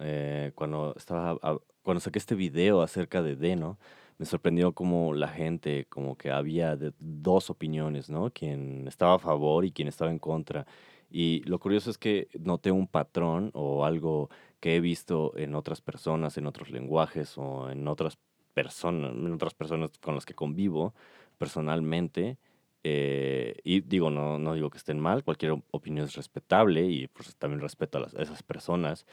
cuando, 0.55 0.95
estaba, 0.97 1.37
cuando 1.83 2.01
saqué 2.01 2.17
este 2.17 2.33
video 2.33 2.81
acerca 2.81 3.21
de 3.21 3.35
Deno, 3.35 3.77
me 4.21 4.27
sorprendió 4.27 4.73
como 4.73 5.15
la 5.15 5.29
gente, 5.29 5.87
como 5.89 6.15
que 6.15 6.29
había 6.29 6.77
dos 6.99 7.49
opiniones, 7.49 8.11
¿no? 8.11 8.29
Quien 8.29 8.87
estaba 8.87 9.15
a 9.15 9.19
favor 9.19 9.65
y 9.65 9.71
quien 9.71 9.87
estaba 9.87 10.11
en 10.11 10.19
contra. 10.19 10.67
Y 11.09 11.41
lo 11.45 11.57
curioso 11.57 11.89
es 11.89 11.97
que 11.97 12.27
noté 12.39 12.71
un 12.71 12.85
patrón 12.85 13.49
o 13.55 13.83
algo 13.83 14.29
que 14.59 14.75
he 14.75 14.79
visto 14.79 15.35
en 15.37 15.55
otras 15.55 15.81
personas, 15.81 16.37
en 16.37 16.45
otros 16.45 16.69
lenguajes 16.69 17.35
o 17.35 17.71
en 17.71 17.87
otras 17.87 18.19
personas, 18.53 19.11
en 19.11 19.33
otras 19.33 19.55
personas 19.55 19.89
con 19.99 20.13
las 20.13 20.27
que 20.27 20.35
convivo 20.35 20.93
personalmente. 21.39 22.37
Eh, 22.83 23.55
y 23.63 23.81
digo, 23.81 24.11
no, 24.11 24.37
no 24.37 24.53
digo 24.53 24.69
que 24.69 24.77
estén 24.77 24.99
mal, 24.99 25.23
cualquier 25.23 25.53
opinión 25.71 26.05
es 26.05 26.13
respetable 26.13 26.85
y 26.85 27.07
pues 27.07 27.35
también 27.37 27.59
respeto 27.59 27.97
a, 27.97 28.01
a 28.19 28.21
esas 28.21 28.43
personas 28.43 29.07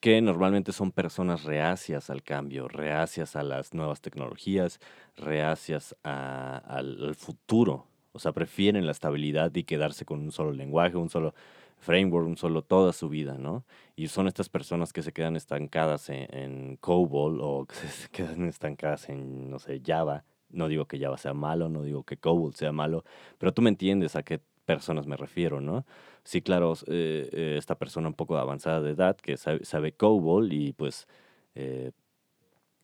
que 0.00 0.20
normalmente 0.22 0.72
son 0.72 0.92
personas 0.92 1.44
reacias 1.44 2.08
al 2.10 2.22
cambio, 2.22 2.68
reacias 2.68 3.36
a 3.36 3.42
las 3.42 3.74
nuevas 3.74 4.00
tecnologías, 4.00 4.80
reacias 5.16 5.94
al, 6.02 7.14
futuro. 7.16 7.86
O 8.12 8.18
sea, 8.18 8.32
prefieren 8.32 8.86
la 8.86 8.92
estabilidad 8.92 9.54
y 9.54 9.64
quedarse 9.64 10.04
con 10.04 10.20
un 10.20 10.32
solo 10.32 10.52
lenguaje, 10.52 10.96
un 10.96 11.10
solo 11.10 11.34
framework, 11.78 12.26
un 12.26 12.36
solo 12.36 12.62
toda 12.62 12.92
su 12.92 13.08
vida, 13.08 13.36
¿no? 13.38 13.64
Y 13.94 14.08
son 14.08 14.26
estas 14.26 14.48
personas 14.48 14.92
que 14.92 15.02
se 15.02 15.12
quedan 15.12 15.36
estancadas 15.36 16.08
en, 16.08 16.26
en 16.34 16.76
COBOL 16.76 17.40
o 17.42 17.66
que 17.66 17.74
se 17.88 18.08
quedan 18.08 18.48
estancadas 18.48 19.08
en, 19.10 19.50
no 19.50 19.58
sé, 19.58 19.82
Java. 19.84 20.24
No 20.48 20.66
digo 20.68 20.86
que 20.86 20.98
Java 20.98 21.18
sea 21.18 21.34
malo, 21.34 21.68
no 21.68 21.82
digo 21.84 22.04
que 22.04 22.16
COBOL 22.16 22.54
sea 22.54 22.72
malo, 22.72 23.04
pero 23.38 23.52
tú 23.54 23.62
me 23.62 23.70
entiendes 23.70 24.16
a 24.16 24.22
qué 24.22 24.40
personas 24.74 25.06
me 25.06 25.16
refiero, 25.16 25.60
¿no? 25.60 25.84
Sí, 26.22 26.42
claro, 26.42 26.74
eh, 26.86 27.28
eh, 27.32 27.54
esta 27.58 27.76
persona 27.76 28.08
un 28.08 28.14
poco 28.14 28.36
avanzada 28.36 28.80
de 28.80 28.90
edad 28.92 29.16
que 29.16 29.36
sabe, 29.36 29.64
sabe 29.64 29.92
COBOL 29.92 30.52
y 30.52 30.72
pues 30.72 31.08
eh, 31.54 31.90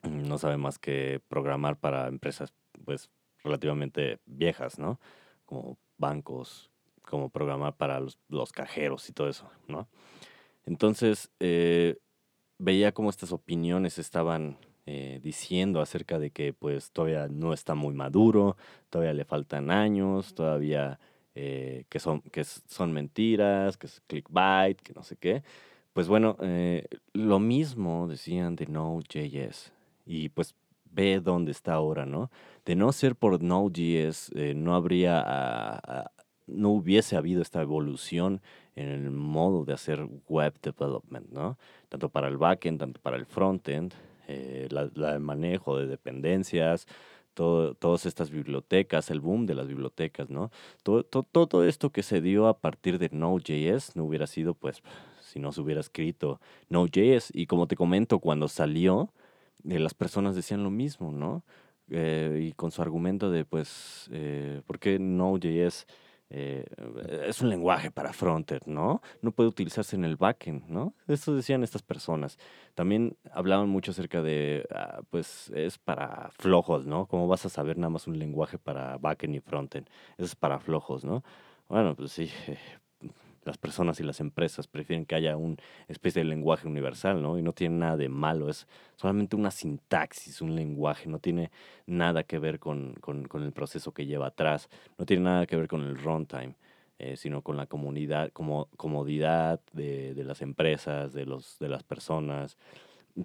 no 0.03 0.37
sabe 0.37 0.57
más 0.57 0.79
que 0.79 1.21
programar 1.29 1.77
para 1.77 2.07
empresas 2.07 2.53
pues 2.83 3.09
relativamente 3.43 4.19
viejas, 4.25 4.79
¿no? 4.79 4.99
Como 5.45 5.77
bancos, 5.97 6.69
como 7.03 7.29
programar 7.29 7.77
para 7.77 8.01
los, 8.01 8.51
cajeros 8.51 9.07
y 9.09 9.13
todo 9.13 9.29
eso, 9.29 9.49
¿no? 9.67 9.87
Entonces, 10.65 11.31
veía 12.59 12.91
cómo 12.91 13.09
estas 13.09 13.31
opiniones 13.31 13.97
estaban 13.97 14.57
diciendo 15.21 15.81
acerca 15.81 16.19
de 16.19 16.31
que 16.31 16.51
pues 16.53 16.91
todavía 16.91 17.27
no 17.29 17.53
está 17.53 17.75
muy 17.75 17.93
maduro, 17.93 18.57
todavía 18.89 19.13
le 19.13 19.23
faltan 19.23 19.71
años, 19.71 20.33
todavía 20.33 20.99
eh, 21.39 21.85
que, 21.89 21.99
son, 21.99 22.21
que 22.21 22.43
son 22.43 22.91
mentiras, 22.93 23.77
que 23.77 23.87
es 23.87 24.01
clickbait, 24.07 24.81
que 24.81 24.93
no 24.93 25.03
sé 25.03 25.15
qué. 25.17 25.43
Pues 25.93 26.07
bueno, 26.07 26.35
eh, 26.41 26.87
lo 27.13 27.39
mismo 27.39 28.07
decían 28.07 28.55
de 28.55 28.65
Node.js 28.65 29.71
y 30.05 30.29
pues 30.29 30.55
ve 30.91 31.19
dónde 31.19 31.51
está 31.51 31.73
ahora, 31.73 32.05
¿no? 32.05 32.31
De 32.65 32.75
no 32.75 32.91
ser 32.91 33.15
por 33.15 33.41
Node.js, 33.41 34.31
no 34.55 34.75
habría, 34.75 35.19
ah, 35.19 35.79
ah, 35.83 36.11
no 36.47 36.69
hubiese 36.69 37.15
habido 37.15 37.41
esta 37.41 37.61
evolución 37.61 38.41
en 38.75 38.89
el 38.89 39.11
modo 39.11 39.63
de 39.63 39.73
hacer 39.73 40.07
web 40.27 40.53
development, 40.61 41.29
¿no? 41.31 41.57
Tanto 41.89 42.09
para 42.09 42.27
el 42.27 42.37
backend, 42.37 42.79
tanto 42.79 42.99
para 43.01 43.17
el 43.17 43.25
frontend, 43.25 43.93
eh, 44.27 44.67
la, 44.71 45.13
el 45.13 45.19
manejo 45.19 45.77
de 45.77 45.87
dependencias, 45.87 46.85
todo, 47.37 47.75
todas 47.75 48.07
estas 48.07 48.31
bibliotecas, 48.31 49.11
el 49.11 49.19
boom 49.19 49.45
de 49.45 49.53
las 49.53 49.67
bibliotecas, 49.67 50.31
¿no? 50.31 50.49
Todo, 50.81 51.03
todo, 51.03 51.63
esto 51.63 51.91
que 51.91 52.01
se 52.01 52.19
dio 52.19 52.47
a 52.47 52.57
partir 52.57 52.97
de 52.97 53.09
Node.js 53.11 53.95
no 53.95 54.05
hubiera 54.05 54.25
sido, 54.25 54.55
pues, 54.55 54.81
si 55.21 55.39
no 55.39 55.51
se 55.51 55.61
hubiera 55.61 55.79
escrito 55.79 56.41
Node.js. 56.69 57.29
Y 57.35 57.45
como 57.45 57.67
te 57.67 57.75
comento, 57.75 58.17
cuando 58.17 58.47
salió, 58.47 59.13
eh, 59.69 59.77
las 59.77 59.93
personas 59.93 60.35
decían 60.35 60.63
lo 60.63 60.71
mismo, 60.71 61.11
¿no? 61.11 61.43
Eh, 61.91 62.47
y 62.49 62.53
con 62.53 62.71
su 62.71 62.81
argumento 62.81 63.29
de, 63.29 63.45
pues, 63.45 64.09
eh, 64.11 64.63
¿por 64.65 64.79
qué 64.79 64.97
Node.js 64.97 65.85
eh, 66.29 66.65
es 67.25 67.41
un 67.41 67.49
lenguaje 67.49 67.89
para 67.91 68.11
frontend, 68.13 68.67
¿no? 68.67 69.01
No 69.21 69.31
puede 69.31 69.49
utilizarse 69.49 69.95
en 69.95 70.03
el 70.03 70.17
backend, 70.17 70.67
¿no? 70.67 70.93
Eso 71.07 71.35
decían 71.35 71.63
estas 71.63 71.83
personas. 71.83 72.37
También 72.75 73.17
hablaban 73.31 73.69
mucho 73.69 73.91
acerca 73.91 74.21
de, 74.21 74.67
ah, 74.73 75.01
pues 75.09 75.49
es 75.55 75.77
para 75.77 76.29
flojos, 76.37 76.85
¿no? 76.85 77.05
¿Cómo 77.07 77.27
vas 77.27 77.45
a 77.45 77.49
saber 77.49 77.77
nada 77.77 77.89
más 77.89 78.07
un 78.07 78.19
lenguaje 78.19 78.57
para 78.57 78.97
backend 78.97 79.35
y 79.35 79.39
frontend? 79.39 79.87
Eso 80.17 80.25
es 80.25 80.35
para 80.35 80.59
flojos, 80.59 81.05
¿no? 81.05 81.23
Bueno, 81.69 81.95
pues 81.95 82.11
sí, 82.11 82.29
las 83.47 83.57
personas 83.57 83.99
y 83.99 84.03
las 84.03 84.19
empresas 84.19 84.67
prefieren 84.67 85.05
que 85.05 85.15
haya 85.15 85.37
una 85.37 85.55
especie 85.87 86.21
de 86.21 86.29
lenguaje 86.29 86.67
universal, 86.67 87.21
¿no? 87.21 87.39
Y 87.39 87.41
no 87.41 87.53
tiene 87.53 87.77
nada 87.77 87.97
de 87.97 88.09
malo, 88.09 88.49
es 88.49 88.67
solamente 88.95 89.35
una 89.35 89.49
sintaxis, 89.51 90.41
un 90.41 90.55
lenguaje, 90.55 91.09
no 91.09 91.19
tiene 91.19 91.49
nada 91.85 92.23
que 92.23 92.37
ver 92.37 92.59
con, 92.59 92.95
el 93.07 93.51
proceso 93.53 93.93
que 93.93 94.05
lleva 94.05 94.27
atrás, 94.27 94.69
no 94.97 95.05
tiene 95.05 95.23
nada 95.23 95.47
que 95.47 95.55
ver 95.55 95.67
con 95.67 95.81
el 95.81 95.97
runtime, 95.97 96.55
eh, 96.99 97.15
sino 97.15 97.41
con 97.41 97.57
la 97.57 97.65
comunidad, 97.65 98.31
como, 98.33 98.67
comodidad 98.77 99.61
de, 99.71 100.13
de, 100.13 100.23
las 100.23 100.41
empresas, 100.41 101.13
de, 101.13 101.25
los, 101.25 101.57
de 101.59 101.69
las 101.69 101.83
personas, 101.83 102.57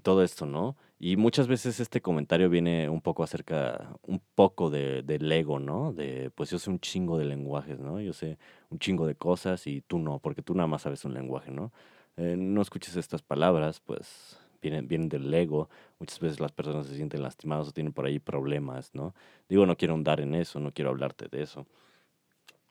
todo 0.02 0.22
esto, 0.22 0.46
¿no? 0.46 0.76
Y 1.04 1.16
muchas 1.16 1.48
veces 1.48 1.80
este 1.80 2.00
comentario 2.00 2.48
viene 2.48 2.88
un 2.88 3.00
poco 3.00 3.24
acerca, 3.24 3.96
un 4.02 4.22
poco 4.36 4.70
de, 4.70 5.02
del 5.02 5.32
ego, 5.32 5.58
¿no? 5.58 5.92
De, 5.92 6.30
pues 6.30 6.48
yo 6.50 6.60
sé 6.60 6.70
un 6.70 6.78
chingo 6.78 7.18
de 7.18 7.24
lenguajes, 7.24 7.80
¿no? 7.80 8.00
Yo 8.00 8.12
sé 8.12 8.38
un 8.70 8.78
chingo 8.78 9.04
de 9.08 9.16
cosas 9.16 9.66
y 9.66 9.80
tú 9.80 9.98
no, 9.98 10.20
porque 10.20 10.42
tú 10.42 10.54
nada 10.54 10.68
más 10.68 10.82
sabes 10.82 11.04
un 11.04 11.12
lenguaje, 11.12 11.50
¿no? 11.50 11.72
Eh, 12.16 12.36
no 12.38 12.62
escuches 12.62 12.94
estas 12.94 13.20
palabras, 13.20 13.80
pues 13.80 14.38
vienen, 14.62 14.86
vienen 14.86 15.08
del 15.08 15.34
ego. 15.34 15.68
Muchas 15.98 16.20
veces 16.20 16.38
las 16.38 16.52
personas 16.52 16.86
se 16.86 16.94
sienten 16.94 17.20
lastimadas 17.20 17.66
o 17.66 17.72
tienen 17.72 17.92
por 17.92 18.06
ahí 18.06 18.20
problemas, 18.20 18.94
¿no? 18.94 19.12
Digo, 19.48 19.66
no 19.66 19.76
quiero 19.76 19.94
andar 19.94 20.20
en 20.20 20.36
eso, 20.36 20.60
no 20.60 20.70
quiero 20.70 20.90
hablarte 20.90 21.26
de 21.26 21.42
eso. 21.42 21.66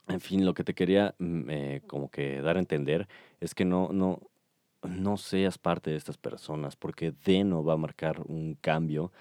En 0.07 0.21
fin, 0.21 0.45
lo 0.45 0.53
que 0.53 0.63
te 0.63 0.73
quería 0.73 1.15
mm, 1.19 1.49
eh, 1.49 1.81
como 1.85 2.09
que 2.09 2.41
dar 2.41 2.55
a 2.55 2.59
entender 2.59 3.09
es 3.41 3.53
que 3.53 3.65
no, 3.65 3.89
no, 3.91 4.21
no 4.83 5.17
seas 5.17 5.57
parte 5.57 5.91
de 5.91 5.97
estas 5.97 6.17
personas, 6.17 6.75
porque 6.75 7.13
Deno 7.25 7.63
va 7.63 7.73
a 7.73 7.77
marcar 7.77 8.21
un 8.25 8.55
cambio. 8.55 9.11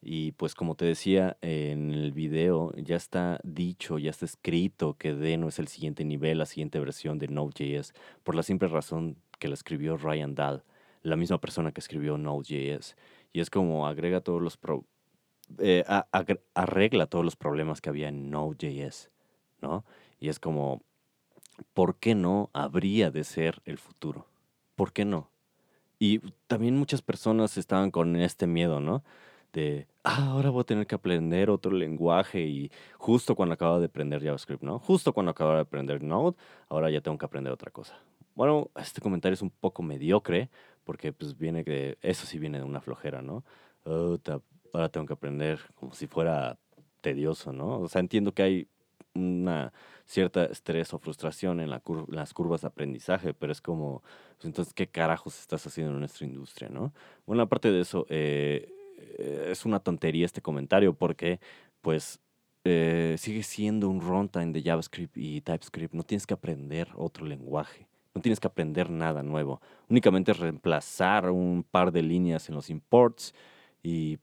Y 0.00 0.32
pues 0.32 0.54
como 0.54 0.76
te 0.76 0.84
decía 0.84 1.36
en 1.40 1.90
el 1.90 2.12
video, 2.12 2.72
ya 2.76 2.96
está 2.96 3.40
dicho, 3.42 3.98
ya 3.98 4.10
está 4.10 4.26
escrito 4.26 4.94
que 4.96 5.12
Deno 5.14 5.48
es 5.48 5.58
el 5.58 5.68
siguiente 5.68 6.04
nivel, 6.04 6.38
la 6.38 6.46
siguiente 6.46 6.78
versión 6.78 7.18
de 7.18 7.28
Node.js, 7.28 7.94
por 8.22 8.36
la 8.36 8.44
simple 8.44 8.68
razón 8.68 9.16
que 9.40 9.48
la 9.48 9.54
escribió 9.54 9.96
Ryan 9.96 10.34
Dahl, 10.34 10.62
la 11.02 11.16
misma 11.16 11.40
persona 11.40 11.72
que 11.72 11.80
escribió 11.80 12.16
Node.js. 12.16 12.96
Y 13.32 13.40
es 13.40 13.50
como 13.50 13.86
agrega 13.88 14.20
todos 14.20 14.40
los 14.40 14.58
eh, 15.58 15.84
arregla 16.54 17.06
todos 17.06 17.24
los 17.24 17.36
problemas 17.36 17.80
que 17.80 17.88
había 17.88 18.08
en 18.08 18.30
Node.js, 18.30 19.10
¿no? 19.60 19.84
Y 20.20 20.28
es 20.28 20.38
como, 20.38 20.82
¿por 21.74 21.96
qué 21.96 22.14
no 22.14 22.50
habría 22.52 23.10
de 23.10 23.24
ser 23.24 23.62
el 23.64 23.78
futuro? 23.78 24.26
¿Por 24.78 24.92
qué 24.92 25.04
no? 25.04 25.28
Y 25.98 26.20
también 26.46 26.76
muchas 26.76 27.02
personas 27.02 27.58
estaban 27.58 27.90
con 27.90 28.14
este 28.14 28.46
miedo, 28.46 28.78
¿no? 28.78 29.02
De, 29.52 29.88
ah, 30.04 30.28
ahora 30.30 30.50
voy 30.50 30.60
a 30.60 30.64
tener 30.64 30.86
que 30.86 30.94
aprender 30.94 31.50
otro 31.50 31.72
lenguaje 31.72 32.42
y 32.42 32.70
justo 32.96 33.34
cuando 33.34 33.54
acabo 33.54 33.80
de 33.80 33.86
aprender 33.86 34.22
JavaScript, 34.22 34.62
¿no? 34.62 34.78
Justo 34.78 35.12
cuando 35.12 35.32
acabo 35.32 35.52
de 35.54 35.62
aprender 35.62 36.00
Node, 36.00 36.36
ahora 36.68 36.90
ya 36.90 37.00
tengo 37.00 37.18
que 37.18 37.26
aprender 37.26 37.52
otra 37.52 37.72
cosa. 37.72 37.98
Bueno, 38.36 38.70
este 38.76 39.00
comentario 39.00 39.34
es 39.34 39.42
un 39.42 39.50
poco 39.50 39.82
mediocre 39.82 40.48
porque 40.84 41.12
pues 41.12 41.36
viene 41.36 41.64
que, 41.64 41.98
eso 42.00 42.24
sí 42.24 42.38
viene 42.38 42.58
de 42.58 42.64
una 42.64 42.80
flojera, 42.80 43.20
¿no? 43.20 43.44
ahora 43.84 44.90
tengo 44.90 45.06
que 45.06 45.14
aprender 45.14 45.58
como 45.74 45.94
si 45.94 46.06
fuera 46.06 46.56
tedioso, 47.00 47.52
¿no? 47.52 47.80
O 47.80 47.88
sea, 47.88 48.00
entiendo 48.00 48.32
que 48.32 48.42
hay 48.42 48.68
una 49.14 49.72
cierta 50.08 50.46
estrés 50.46 50.92
o 50.94 50.98
frustración 50.98 51.60
en 51.60 51.68
las 51.68 52.32
curvas 52.32 52.62
de 52.62 52.66
aprendizaje, 52.66 53.34
pero 53.34 53.52
es 53.52 53.60
como, 53.60 54.02
pues, 54.36 54.46
entonces, 54.46 54.72
¿qué 54.72 54.86
carajos 54.86 55.38
estás 55.38 55.66
haciendo 55.66 55.92
en 55.92 56.00
nuestra 56.00 56.26
industria, 56.26 56.70
no? 56.70 56.94
Bueno, 57.26 57.42
aparte 57.42 57.70
de 57.70 57.82
eso, 57.82 58.06
eh, 58.08 58.72
es 59.46 59.66
una 59.66 59.80
tontería 59.80 60.24
este 60.24 60.40
comentario 60.40 60.94
porque, 60.94 61.40
pues, 61.82 62.20
eh, 62.64 63.16
sigue 63.18 63.42
siendo 63.42 63.88
un 63.90 64.00
runtime 64.00 64.52
de 64.52 64.62
JavaScript 64.62 65.16
y 65.16 65.42
TypeScript. 65.42 65.94
No 65.94 66.02
tienes 66.02 66.26
que 66.26 66.34
aprender 66.34 66.88
otro 66.96 67.26
lenguaje. 67.26 67.86
No 68.14 68.22
tienes 68.22 68.40
que 68.40 68.46
aprender 68.46 68.90
nada 68.90 69.22
nuevo. 69.22 69.60
Únicamente 69.88 70.32
reemplazar 70.32 71.30
un 71.30 71.64
par 71.70 71.92
de 71.92 72.02
líneas 72.02 72.48
en 72.48 72.54
los 72.54 72.70
imports 72.70 73.34
y 73.82 74.18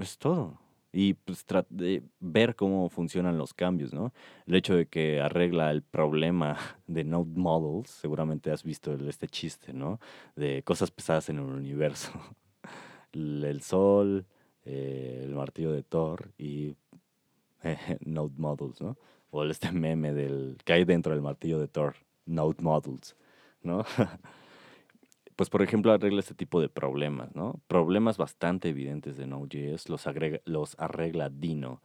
es 0.00 0.18
todo 0.18 0.58
y 0.92 1.14
pues 1.14 1.44
de 1.68 2.02
ver 2.18 2.56
cómo 2.56 2.88
funcionan 2.88 3.38
los 3.38 3.54
cambios, 3.54 3.92
¿no? 3.92 4.12
El 4.46 4.56
hecho 4.56 4.74
de 4.74 4.86
que 4.86 5.20
arregla 5.20 5.70
el 5.70 5.82
problema 5.82 6.56
de 6.86 7.04
Node 7.04 7.32
Models, 7.36 7.90
seguramente 7.90 8.50
has 8.50 8.64
visto 8.64 8.92
este 9.08 9.28
chiste, 9.28 9.72
¿no? 9.72 10.00
De 10.36 10.62
cosas 10.62 10.90
pesadas 10.90 11.28
en 11.28 11.38
el 11.38 11.44
universo. 11.44 12.12
El 13.12 13.60
sol, 13.62 14.24
eh, 14.64 15.22
el 15.24 15.34
martillo 15.34 15.72
de 15.72 15.82
Thor 15.82 16.30
y 16.38 16.76
Node 18.04 18.34
Models, 18.36 18.80
¿no? 18.80 18.96
O 19.32 19.44
este 19.44 19.72
meme 19.72 20.12
del 20.12 20.58
que 20.64 20.74
hay 20.74 20.84
dentro 20.84 21.12
del 21.12 21.20
martillo 21.20 21.58
de 21.58 21.66
Thor, 21.66 21.96
Node 22.26 22.62
Models, 22.62 23.16
¿no? 23.62 23.84
Pues 25.40 25.48
por 25.48 25.62
ejemplo 25.62 25.90
arregla 25.90 26.20
este 26.20 26.34
tipo 26.34 26.60
de 26.60 26.68
problemas, 26.68 27.34
¿no? 27.34 27.62
Problemas 27.66 28.18
bastante 28.18 28.68
evidentes 28.68 29.16
de 29.16 29.26
Node.js 29.26 29.88
los, 29.88 30.04
los 30.44 30.78
arregla 30.78 31.30
Dino. 31.30 31.80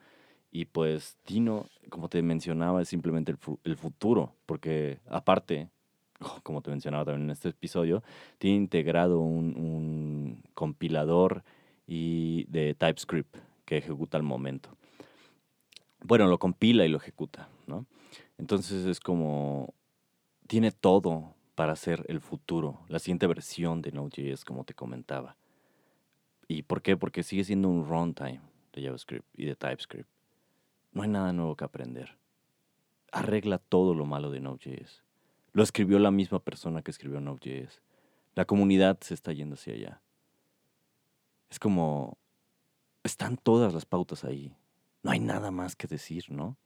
Y 0.52 0.66
pues 0.66 1.18
Dino, 1.26 1.66
como 1.90 2.10
te 2.10 2.22
mencionaba, 2.22 2.82
es 2.82 2.90
simplemente 2.90 3.34
el, 3.64 3.78
futuro, 3.78 4.36
porque 4.46 5.00
aparte, 5.08 5.70
como 6.44 6.62
te 6.62 6.70
mencionaba 6.70 7.06
también 7.06 7.30
en 7.30 7.32
este 7.32 7.48
episodio, 7.48 8.04
tiene 8.40 8.58
integrado 8.58 9.22
un, 9.22 10.44
compilador 10.54 11.46
y 11.88 12.44
de 12.50 12.74
TypeScript 12.74 13.38
que 13.64 13.78
ejecuta 13.78 14.18
al 14.18 14.24
momento. 14.24 14.76
Bueno, 16.04 16.28
lo 16.28 16.40
compila 16.40 16.86
y 16.86 16.90
lo 16.90 16.98
ejecuta, 16.98 17.48
¿no? 17.68 17.86
Entonces 18.38 18.86
es 18.86 19.00
como, 19.00 19.74
tiene 20.46 20.72
todo 20.72 21.35
para 21.56 21.76
ser 21.76 22.06
el 22.10 22.20
futuro, 22.20 22.82
la 22.90 23.00
siguiente 23.00 23.28
versión 23.28 23.82
de 23.82 23.92
Node.js, 23.92 24.44
como 24.44 24.66
te 24.66 24.74
comentaba. 24.74 25.38
¿Y 26.48 26.64
por 26.64 26.82
qué? 26.82 26.98
Porque 26.98 27.24
sigue 27.24 27.44
siendo 27.44 27.70
un 27.70 27.88
runtime 27.88 28.42
de 28.74 28.84
JavaScript 28.84 29.28
y 29.34 29.46
de 29.46 29.56
TypeScript. 29.56 30.10
No 30.92 31.02
hay 31.02 31.10
nada 31.10 31.34
nuevo 31.34 31.56
que 31.56 31.64
aprender. 31.64 32.18
Arregla 33.12 33.58
todo 33.58 33.94
lo 33.94 34.06
malo 34.06 34.30
de 34.30 34.42
Node.js. 34.42 35.04
Lo 35.54 35.64
escribió 35.64 35.98
la 36.00 36.12
misma 36.12 36.40
persona 36.40 36.82
que 36.82 36.92
escribió 36.92 37.22
Node.js. 37.22 37.82
La 38.36 38.46
comunidad 38.46 39.00
se 39.00 39.14
está 39.14 39.32
yendo 39.32 39.56
hacia 39.56 39.74
allá. 39.74 40.02
Es 41.50 41.60
como... 41.60 42.18
Están 43.04 43.38
todas 43.38 43.74
las 43.74 43.86
pautas 43.86 44.26
ahí. 44.26 44.56
No 45.04 45.12
hay 45.12 45.20
nada 45.20 45.52
más 45.52 45.76
que 45.76 45.88
decir, 45.88 46.26
¿no? 46.30 46.58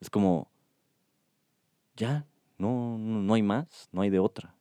Es 0.00 0.08
como... 0.08 0.50
Ya, 1.96 2.26
no, 2.64 2.98
no, 2.98 3.34
hay 3.34 3.42
más, 3.42 3.88
no 3.92 4.02
hay 4.02 4.10
de 4.10 4.18
otra. 4.18 4.54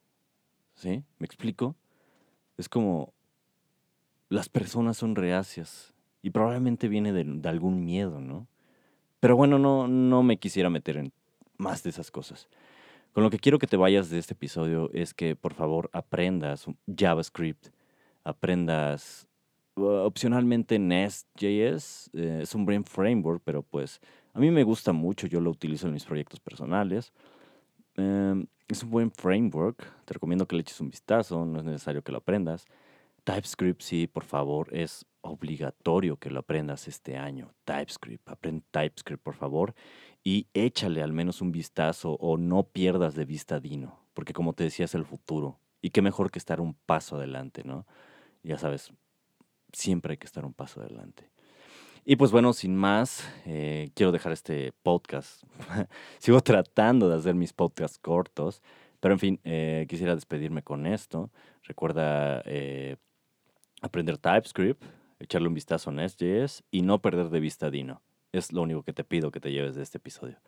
¿Sí? 0.75 1.03
¿Me 1.19 1.25
explico? 1.25 1.75
Es 2.57 2.67
como 2.67 3.13
las 4.29 4.49
personas 4.49 4.97
son 4.97 5.15
reacias 5.15 5.93
y 6.21 6.31
probablemente 6.31 6.87
viene 6.87 7.13
de, 7.13 7.49
algún 7.49 7.85
miedo, 7.85 8.19
¿no? 8.19 8.47
Pero 9.19 9.35
bueno, 9.37 9.57
no, 9.59 9.87
no 9.87 10.23
me 10.23 10.37
quisiera 10.37 10.69
meter 10.69 10.97
en 10.97 11.13
más 11.57 11.83
de 11.83 11.91
esas 11.91 12.11
cosas. 12.11 12.49
Con 13.13 13.23
lo 13.23 13.29
que 13.29 13.39
quiero 13.39 13.59
que 13.59 13.67
te 13.67 13.77
vayas 13.77 14.09
de 14.09 14.19
este 14.19 14.33
episodio 14.33 14.89
es 14.93 15.13
que 15.13 15.35
por 15.35 15.53
favor 15.53 15.89
aprendas 15.93 16.65
JavaScript, 16.87 17.67
aprendas 18.23 19.27
opcionalmente 19.75 20.77
Nest.js 20.77 22.09
eh, 22.13 22.39
es 22.41 22.55
un 22.55 22.65
brain 22.65 22.83
framework, 22.83 23.41
pero 23.43 23.63
pues 23.63 24.01
a 24.33 24.39
mí 24.39 24.49
me 24.51 24.63
gusta 24.63 24.93
mucho, 24.93 25.27
yo 25.27 25.39
lo 25.39 25.51
utilizo 25.51 25.87
en 25.87 25.93
mis 25.93 26.05
proyectos 26.05 26.39
personales. 26.39 27.13
Em, 27.95 28.47
es 28.67 28.83
un 28.83 28.89
buen 28.89 29.11
framework, 29.11 30.05
te 30.05 30.13
recomiendo 30.13 30.47
que 30.47 30.55
le 30.55 30.61
eches 30.61 30.81
un 30.81 30.89
vistazo, 30.89 31.45
no 31.45 31.59
es 31.59 31.65
necesario 31.65 32.03
que 32.03 32.11
lo 32.11 32.19
aprendas. 32.19 32.65
TypeScript, 33.23 33.81
sí, 33.81 34.07
por 34.07 34.23
favor, 34.23 34.67
es 34.75 35.05
obligatorio 35.21 36.17
que 36.17 36.29
lo 36.29 36.39
aprendas 36.39 36.87
este 36.87 37.17
año. 37.17 37.53
TypeScript, 37.65 38.27
aprende 38.29 38.65
TypeScript, 38.71 39.23
por 39.23 39.35
favor, 39.35 39.73
y 40.23 40.47
échale 40.53 41.01
al 41.01 41.13
menos 41.13 41.41
un 41.41 41.51
vistazo 41.51 42.13
o 42.13 42.37
no 42.37 42.63
pierdas 42.63 43.15
de 43.15 43.25
vista 43.25 43.59
Dino, 43.59 43.99
porque 44.13 44.33
como 44.33 44.53
te 44.53 44.65
decía, 44.65 44.85
es 44.85 44.95
el 44.95 45.05
futuro. 45.05 45.59
Y 45.81 45.91
qué 45.91 46.01
mejor 46.01 46.31
que 46.31 46.39
estar 46.39 46.61
un 46.61 46.73
paso 46.73 47.17
adelante, 47.17 47.63
¿no? 47.65 47.85
Ya 48.43 48.57
sabes, 48.57 48.93
siempre 49.73 50.13
hay 50.13 50.17
que 50.17 50.27
estar 50.27 50.45
un 50.45 50.53
paso 50.53 50.81
adelante. 50.81 51.32
Y 52.05 52.17
pues 52.17 52.31
bueno, 52.31 52.51
sin 52.51 52.75
más, 52.75 53.25
eh, 53.45 53.91
quiero 53.95 54.11
dejar 54.11 54.33
este 54.33 54.73
podcast. 54.83 55.43
Sigo 56.19 56.41
tratando 56.41 57.07
de 57.07 57.15
hacer 57.15 57.33
mis 57.33 57.53
podcasts 57.53 57.97
cortos, 57.97 58.61
pero 58.99 59.13
en 59.13 59.19
fin, 59.19 59.39
eh, 59.45 59.85
quisiera 59.87 60.13
despedirme 60.13 60.63
con 60.63 60.85
esto. 60.85 61.31
Recuerda 61.63 62.41
eh, 62.45 62.97
aprender 63.81 64.17
TypeScript, 64.17 64.83
echarle 65.19 65.47
un 65.47 65.53
vistazo 65.53 65.91
a 65.91 65.93
Nest.js 65.93 66.63
y 66.71 66.81
no 66.81 67.01
perder 67.01 67.29
de 67.29 67.39
vista 67.39 67.69
Dino. 67.69 68.01
Es 68.33 68.51
lo 68.51 68.63
único 68.63 68.83
que 68.83 68.91
te 68.91 69.05
pido 69.05 69.31
que 69.31 69.39
te 69.39 69.51
lleves 69.51 69.75
de 69.75 69.83
este 69.83 69.97
episodio. 69.97 70.41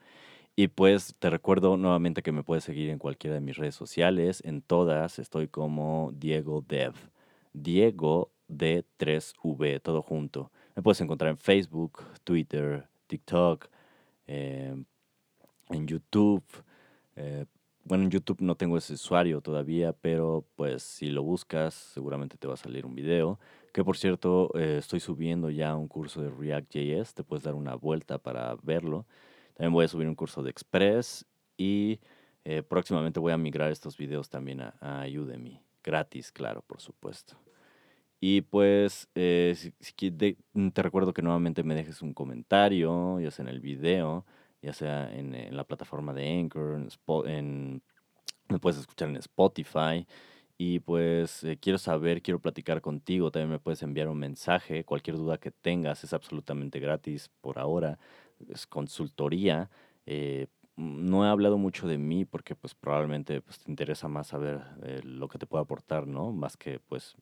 Y 0.58 0.68
pues 0.68 1.16
te 1.20 1.30
recuerdo 1.30 1.78
nuevamente 1.78 2.22
que 2.22 2.34
me 2.34 2.44
puedes 2.44 2.66
seguir 2.66 2.90
en 2.90 3.00
cualquiera 3.00 3.36
de 3.36 3.42
mis 3.42 3.56
redes 3.56 3.76
sociales. 3.76 4.42
En 4.46 4.62
todas 4.62 5.20
estoy 5.20 5.48
como 5.48 6.12
Diego 6.14 6.66
Dev. 6.68 6.96
Diego 7.54 8.32
D3V, 8.50 9.82
todo 9.82 10.02
junto. 10.02 10.52
Me 10.76 10.84
puedes 10.84 11.00
encontrar 11.02 11.32
en 11.32 11.38
Facebook, 11.38 12.04
Twitter, 12.24 12.88
TikTok, 13.08 13.68
em, 14.28 14.86
en 15.70 15.88
YouTube. 15.88 16.44
Eh, 17.16 17.46
bueno, 17.86 18.04
en 18.04 18.12
YouTube 18.12 18.42
no 18.42 18.56
tengo 18.56 18.78
ese 18.78 18.94
usuario 18.94 19.42
todavía, 19.42 19.94
pero 19.94 20.46
pues 20.56 20.84
si 20.84 21.08
lo 21.12 21.24
buscas 21.24 21.74
seguramente 21.74 22.38
te 22.38 22.48
va 22.48 22.56
a 22.56 22.58
salir 22.58 22.86
un 22.86 22.96
video. 22.96 23.40
Que 23.74 23.84
por 23.84 23.98
cierto, 23.98 24.52
eh, 24.56 24.78
estoy 24.80 25.00
subiendo 25.00 25.50
ya 25.50 25.76
un 25.76 25.88
curso 25.88 26.22
de 26.22 26.30
React.js, 26.30 27.14
te 27.14 27.24
puedes 27.24 27.44
dar 27.44 27.54
una 27.56 27.76
vuelta 27.76 28.18
para 28.18 28.56
verlo. 28.64 29.06
También 29.54 29.74
voy 29.74 29.86
a 29.86 29.88
subir 29.88 30.08
un 30.08 30.16
curso 30.16 30.44
de 30.44 30.50
Express 30.50 31.26
y 31.58 32.00
eh, 32.44 32.64
próximamente 32.64 33.20
voy 33.20 33.32
a 33.32 33.38
migrar 33.38 33.72
estos 33.72 33.98
videos 33.98 34.30
también 34.30 34.62
a, 34.62 34.76
a 34.82 35.06
Udemy. 35.08 35.62
Gratis, 35.84 36.32
claro, 36.32 36.64
por 36.64 36.82
supuesto. 36.82 37.45
Y 38.20 38.42
pues 38.42 39.10
eh, 39.16 39.56
te 40.74 40.82
recuerdo 40.84 41.14
que 41.14 41.22
nuevamente 41.22 41.64
me 41.64 41.76
dejes 41.76 42.02
un 42.02 42.14
comentario, 42.14 43.20
ya 43.20 43.32
sea 43.32 43.44
en 43.44 43.50
el 43.50 43.60
video 43.60 44.26
ya 44.66 44.74
sea 44.74 45.14
en, 45.14 45.56
la 45.56 45.64
plataforma 45.64 46.14
de 46.14 46.40
Anchor, 46.40 46.88
en, 47.28 47.82
me 48.50 48.60
puedes 48.60 48.80
escuchar 48.80 49.10
en 49.10 49.18
Spotify. 49.18 50.06
Y 50.58 50.80
pues 50.80 51.44
eh, 51.44 51.58
quiero 51.60 51.78
saber, 51.78 52.22
quiero 52.22 52.40
platicar 52.40 52.82
contigo, 52.82 53.32
también 53.32 53.50
me 53.52 53.60
puedes 53.60 53.84
enviar 53.84 54.08
un 54.08 54.18
mensaje, 54.20 54.86
cualquier 54.86 55.18
duda 55.18 55.38
que 55.38 55.52
tengas 55.52 56.04
es 56.04 56.14
absolutamente 56.14 56.80
gratis 56.80 57.30
por 57.42 57.60
ahora, 57.60 58.00
es 58.50 58.66
consultoría. 58.68 59.70
Eh, 60.06 60.48
no 60.78 61.26
he 61.26 61.30
hablado 61.30 61.58
mucho 61.58 61.88
de 61.88 61.98
mí 61.98 62.26
porque 62.26 62.56
pues 62.56 62.74
probablemente 62.76 63.42
pues, 63.42 63.60
te 63.60 63.72
interesa 63.72 64.08
más 64.08 64.28
saber 64.28 64.62
lo 65.06 65.28
que 65.28 65.38
te 65.40 65.46
puedo 65.48 65.64
aportar, 65.64 66.08
¿no? 66.08 66.32
Más 66.32 66.58
que 66.58 66.80
pues 66.80 67.16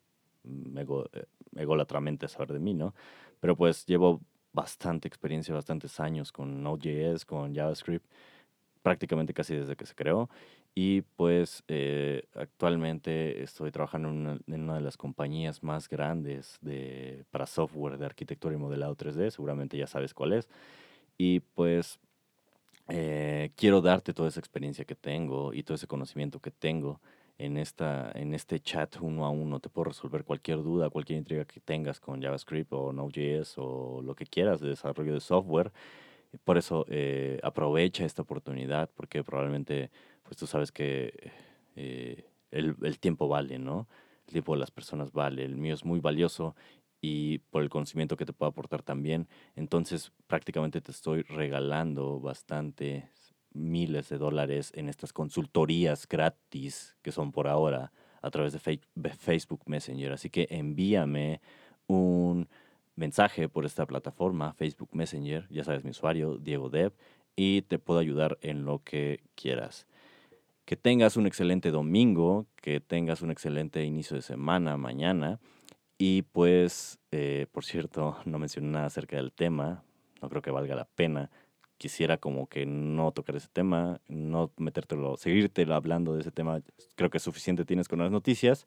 ego, 0.75 1.09
egolatramente 1.55 2.27
saber 2.27 2.53
de 2.53 2.59
mí, 2.59 2.73
¿no? 2.73 2.93
Pero 3.39 3.55
pues 3.55 3.85
llevo 3.85 4.21
bastante 4.53 5.07
experiencia, 5.07 5.53
bastantes 5.53 5.99
años 5.99 6.31
con 6.31 6.63
Node.js, 6.63 7.25
con 7.25 7.53
JavaScript, 7.53 8.05
prácticamente 8.81 9.33
casi 9.33 9.55
desde 9.55 9.75
que 9.75 9.85
se 9.85 9.95
creó. 9.95 10.29
Y 10.75 11.01
pues 11.01 11.63
eh, 11.67 12.27
actualmente 12.35 13.43
estoy 13.43 13.71
trabajando 13.71 14.09
en 14.09 14.63
una, 14.63 14.75
de 14.75 14.81
las 14.81 14.97
compañías 14.97 15.61
más 15.63 15.87
grandes 15.87 16.57
de, 16.61 17.25
para 17.29 17.45
software 17.45 17.97
de 17.97 18.05
arquitectura 18.05 18.55
y 18.55 18.57
modelado 18.57 18.95
3D, 18.95 19.29
seguramente 19.29 19.77
ya 19.77 19.87
sabes 19.87 20.13
cuál 20.13 20.33
es. 20.33 20.49
Y 21.17 21.41
pues 21.41 21.99
eh, 22.87 23.51
quiero 23.55 23.81
darte 23.81 24.13
toda 24.13 24.29
esa 24.29 24.39
experiencia 24.39 24.85
que 24.85 24.95
tengo 24.95 25.53
y 25.53 25.63
todo 25.63 25.75
ese 25.75 25.87
conocimiento 25.87 26.39
que 26.39 26.51
tengo 26.51 27.01
en, 27.37 27.57
esta, 27.57 28.11
en 28.15 28.33
este 28.33 28.59
chat 28.59 28.97
uno 29.01 29.25
a 29.25 29.29
uno. 29.29 29.59
Te 29.59 29.69
puedo 29.69 29.85
resolver 29.85 30.23
cualquier 30.23 30.63
duda, 30.63 30.89
cualquier 30.89 31.19
intriga 31.19 31.45
que 31.45 31.59
tengas 31.59 31.99
con 31.99 32.21
JavaScript 32.21 32.71
o 32.73 32.93
Node.js 32.93 33.55
o 33.57 34.01
lo 34.01 34.15
que 34.15 34.25
quieras 34.25 34.59
de 34.61 34.69
desarrollo 34.69 35.13
de 35.13 35.19
software. 35.21 35.71
Por 36.43 36.57
eso 36.57 36.85
eh, 36.89 37.39
aprovecha 37.43 38.05
esta 38.05 38.23
oportunidad 38.23 38.89
porque 38.95 39.23
probablemente 39.23 39.91
pues 40.23 40.37
tú 40.37 40.47
sabes 40.47 40.71
que 40.71 41.31
eh, 41.75 42.25
el, 42.51 42.75
el, 42.81 42.99
tiempo 42.99 43.27
vale, 43.27 43.59
¿no? 43.59 43.87
El 44.27 44.33
tiempo 44.33 44.53
de 44.53 44.59
las 44.59 44.71
personas 44.71 45.11
vale. 45.11 45.43
El 45.43 45.57
mío 45.57 45.73
es 45.73 45.85
muy 45.85 45.99
valioso 45.99 46.55
y 47.01 47.39
por 47.39 47.63
el 47.63 47.69
conocimiento 47.69 48.15
que 48.15 48.25
te 48.25 48.33
puedo 48.33 48.49
aportar 48.49 48.81
también. 48.81 49.27
Entonces 49.55 50.11
prácticamente 50.27 50.81
te 50.81 50.91
estoy 50.91 51.21
regalando 51.23 52.19
bastante 52.19 53.09
miles 53.53 54.09
de 54.09 54.17
dólares 54.17 54.71
en 54.75 54.89
estas 54.89 55.13
consultorías 55.13 56.07
gratis 56.07 56.95
que 57.01 57.11
son 57.11 57.31
por 57.31 57.47
ahora 57.47 57.91
a 58.21 58.31
través 58.31 58.53
de 58.53 58.59
Facebook 59.09 59.61
Messenger. 59.65 60.13
Así 60.13 60.29
que 60.29 60.47
envíame 60.49 61.41
un 61.87 62.47
mensaje 62.95 63.49
por 63.49 63.65
esta 63.65 63.85
plataforma, 63.85 64.53
Facebook 64.53 64.89
Messenger, 64.93 65.47
ya 65.49 65.63
sabes 65.63 65.83
mi 65.83 65.91
usuario, 65.91 66.37
Diego 66.37 66.69
Dev, 66.69 66.93
y 67.35 67.63
te 67.63 67.79
puedo 67.79 67.99
ayudar 67.99 68.37
en 68.41 68.65
lo 68.65 68.83
que 68.83 69.21
quieras. 69.35 69.87
Que 70.65 70.77
tengas 70.77 71.17
un 71.17 71.27
excelente 71.27 71.71
domingo, 71.71 72.45
que 72.55 72.79
tengas 72.79 73.21
un 73.21 73.31
excelente 73.31 73.83
inicio 73.83 74.15
de 74.15 74.21
semana 74.21 74.77
mañana. 74.77 75.39
Y 75.97 76.21
pues, 76.21 76.99
eh, 77.11 77.47
por 77.51 77.65
cierto, 77.65 78.17
no 78.25 78.39
mencioné 78.39 78.69
nada 78.69 78.85
acerca 78.85 79.17
del 79.17 79.33
tema, 79.33 79.83
no 80.21 80.29
creo 80.29 80.41
que 80.41 80.51
valga 80.51 80.75
la 80.75 80.85
pena 80.85 81.29
quisiera 81.83 82.17
como 82.17 82.47
que 82.47 82.65
no 82.65 83.11
tocar 83.11 83.35
ese 83.35 83.49
tema, 83.51 83.99
no 84.07 84.51
metértelo, 84.55 85.17
seguirte 85.17 85.67
hablando 85.69 86.13
de 86.13 86.21
ese 86.21 86.31
tema. 86.31 86.61
Creo 86.95 87.09
que 87.09 87.19
suficiente 87.19 87.65
tienes 87.65 87.89
con 87.89 87.99
las 87.99 88.09
noticias. 88.09 88.65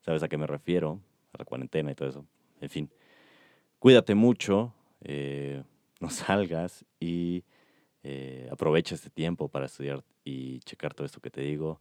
Sabes 0.00 0.24
a 0.24 0.28
qué 0.28 0.36
me 0.36 0.48
refiero, 0.48 0.98
a 1.32 1.38
la 1.38 1.44
cuarentena 1.44 1.92
y 1.92 1.94
todo 1.94 2.08
eso. 2.08 2.26
En 2.60 2.68
fin, 2.68 2.90
cuídate 3.78 4.16
mucho, 4.16 4.74
eh, 5.04 5.62
no 6.00 6.10
salgas 6.10 6.84
y 6.98 7.44
eh, 8.02 8.48
aprovecha 8.50 8.96
este 8.96 9.10
tiempo 9.10 9.46
para 9.46 9.66
estudiar 9.66 10.02
y 10.24 10.58
checar 10.60 10.92
todo 10.92 11.06
esto 11.06 11.20
que 11.20 11.30
te 11.30 11.42
digo. 11.42 11.80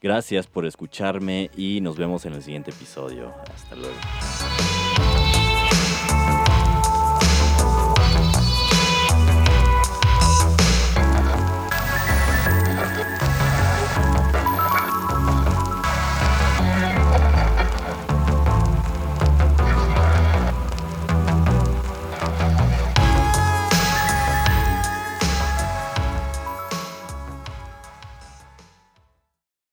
Gracias 0.00 0.46
por 0.46 0.64
escucharme 0.64 1.50
y 1.54 1.82
nos 1.82 1.98
vemos 1.98 2.24
en 2.24 2.32
el 2.32 2.42
siguiente 2.42 2.70
episodio. 2.70 3.34
Hasta 3.52 3.76
luego. 3.76 3.98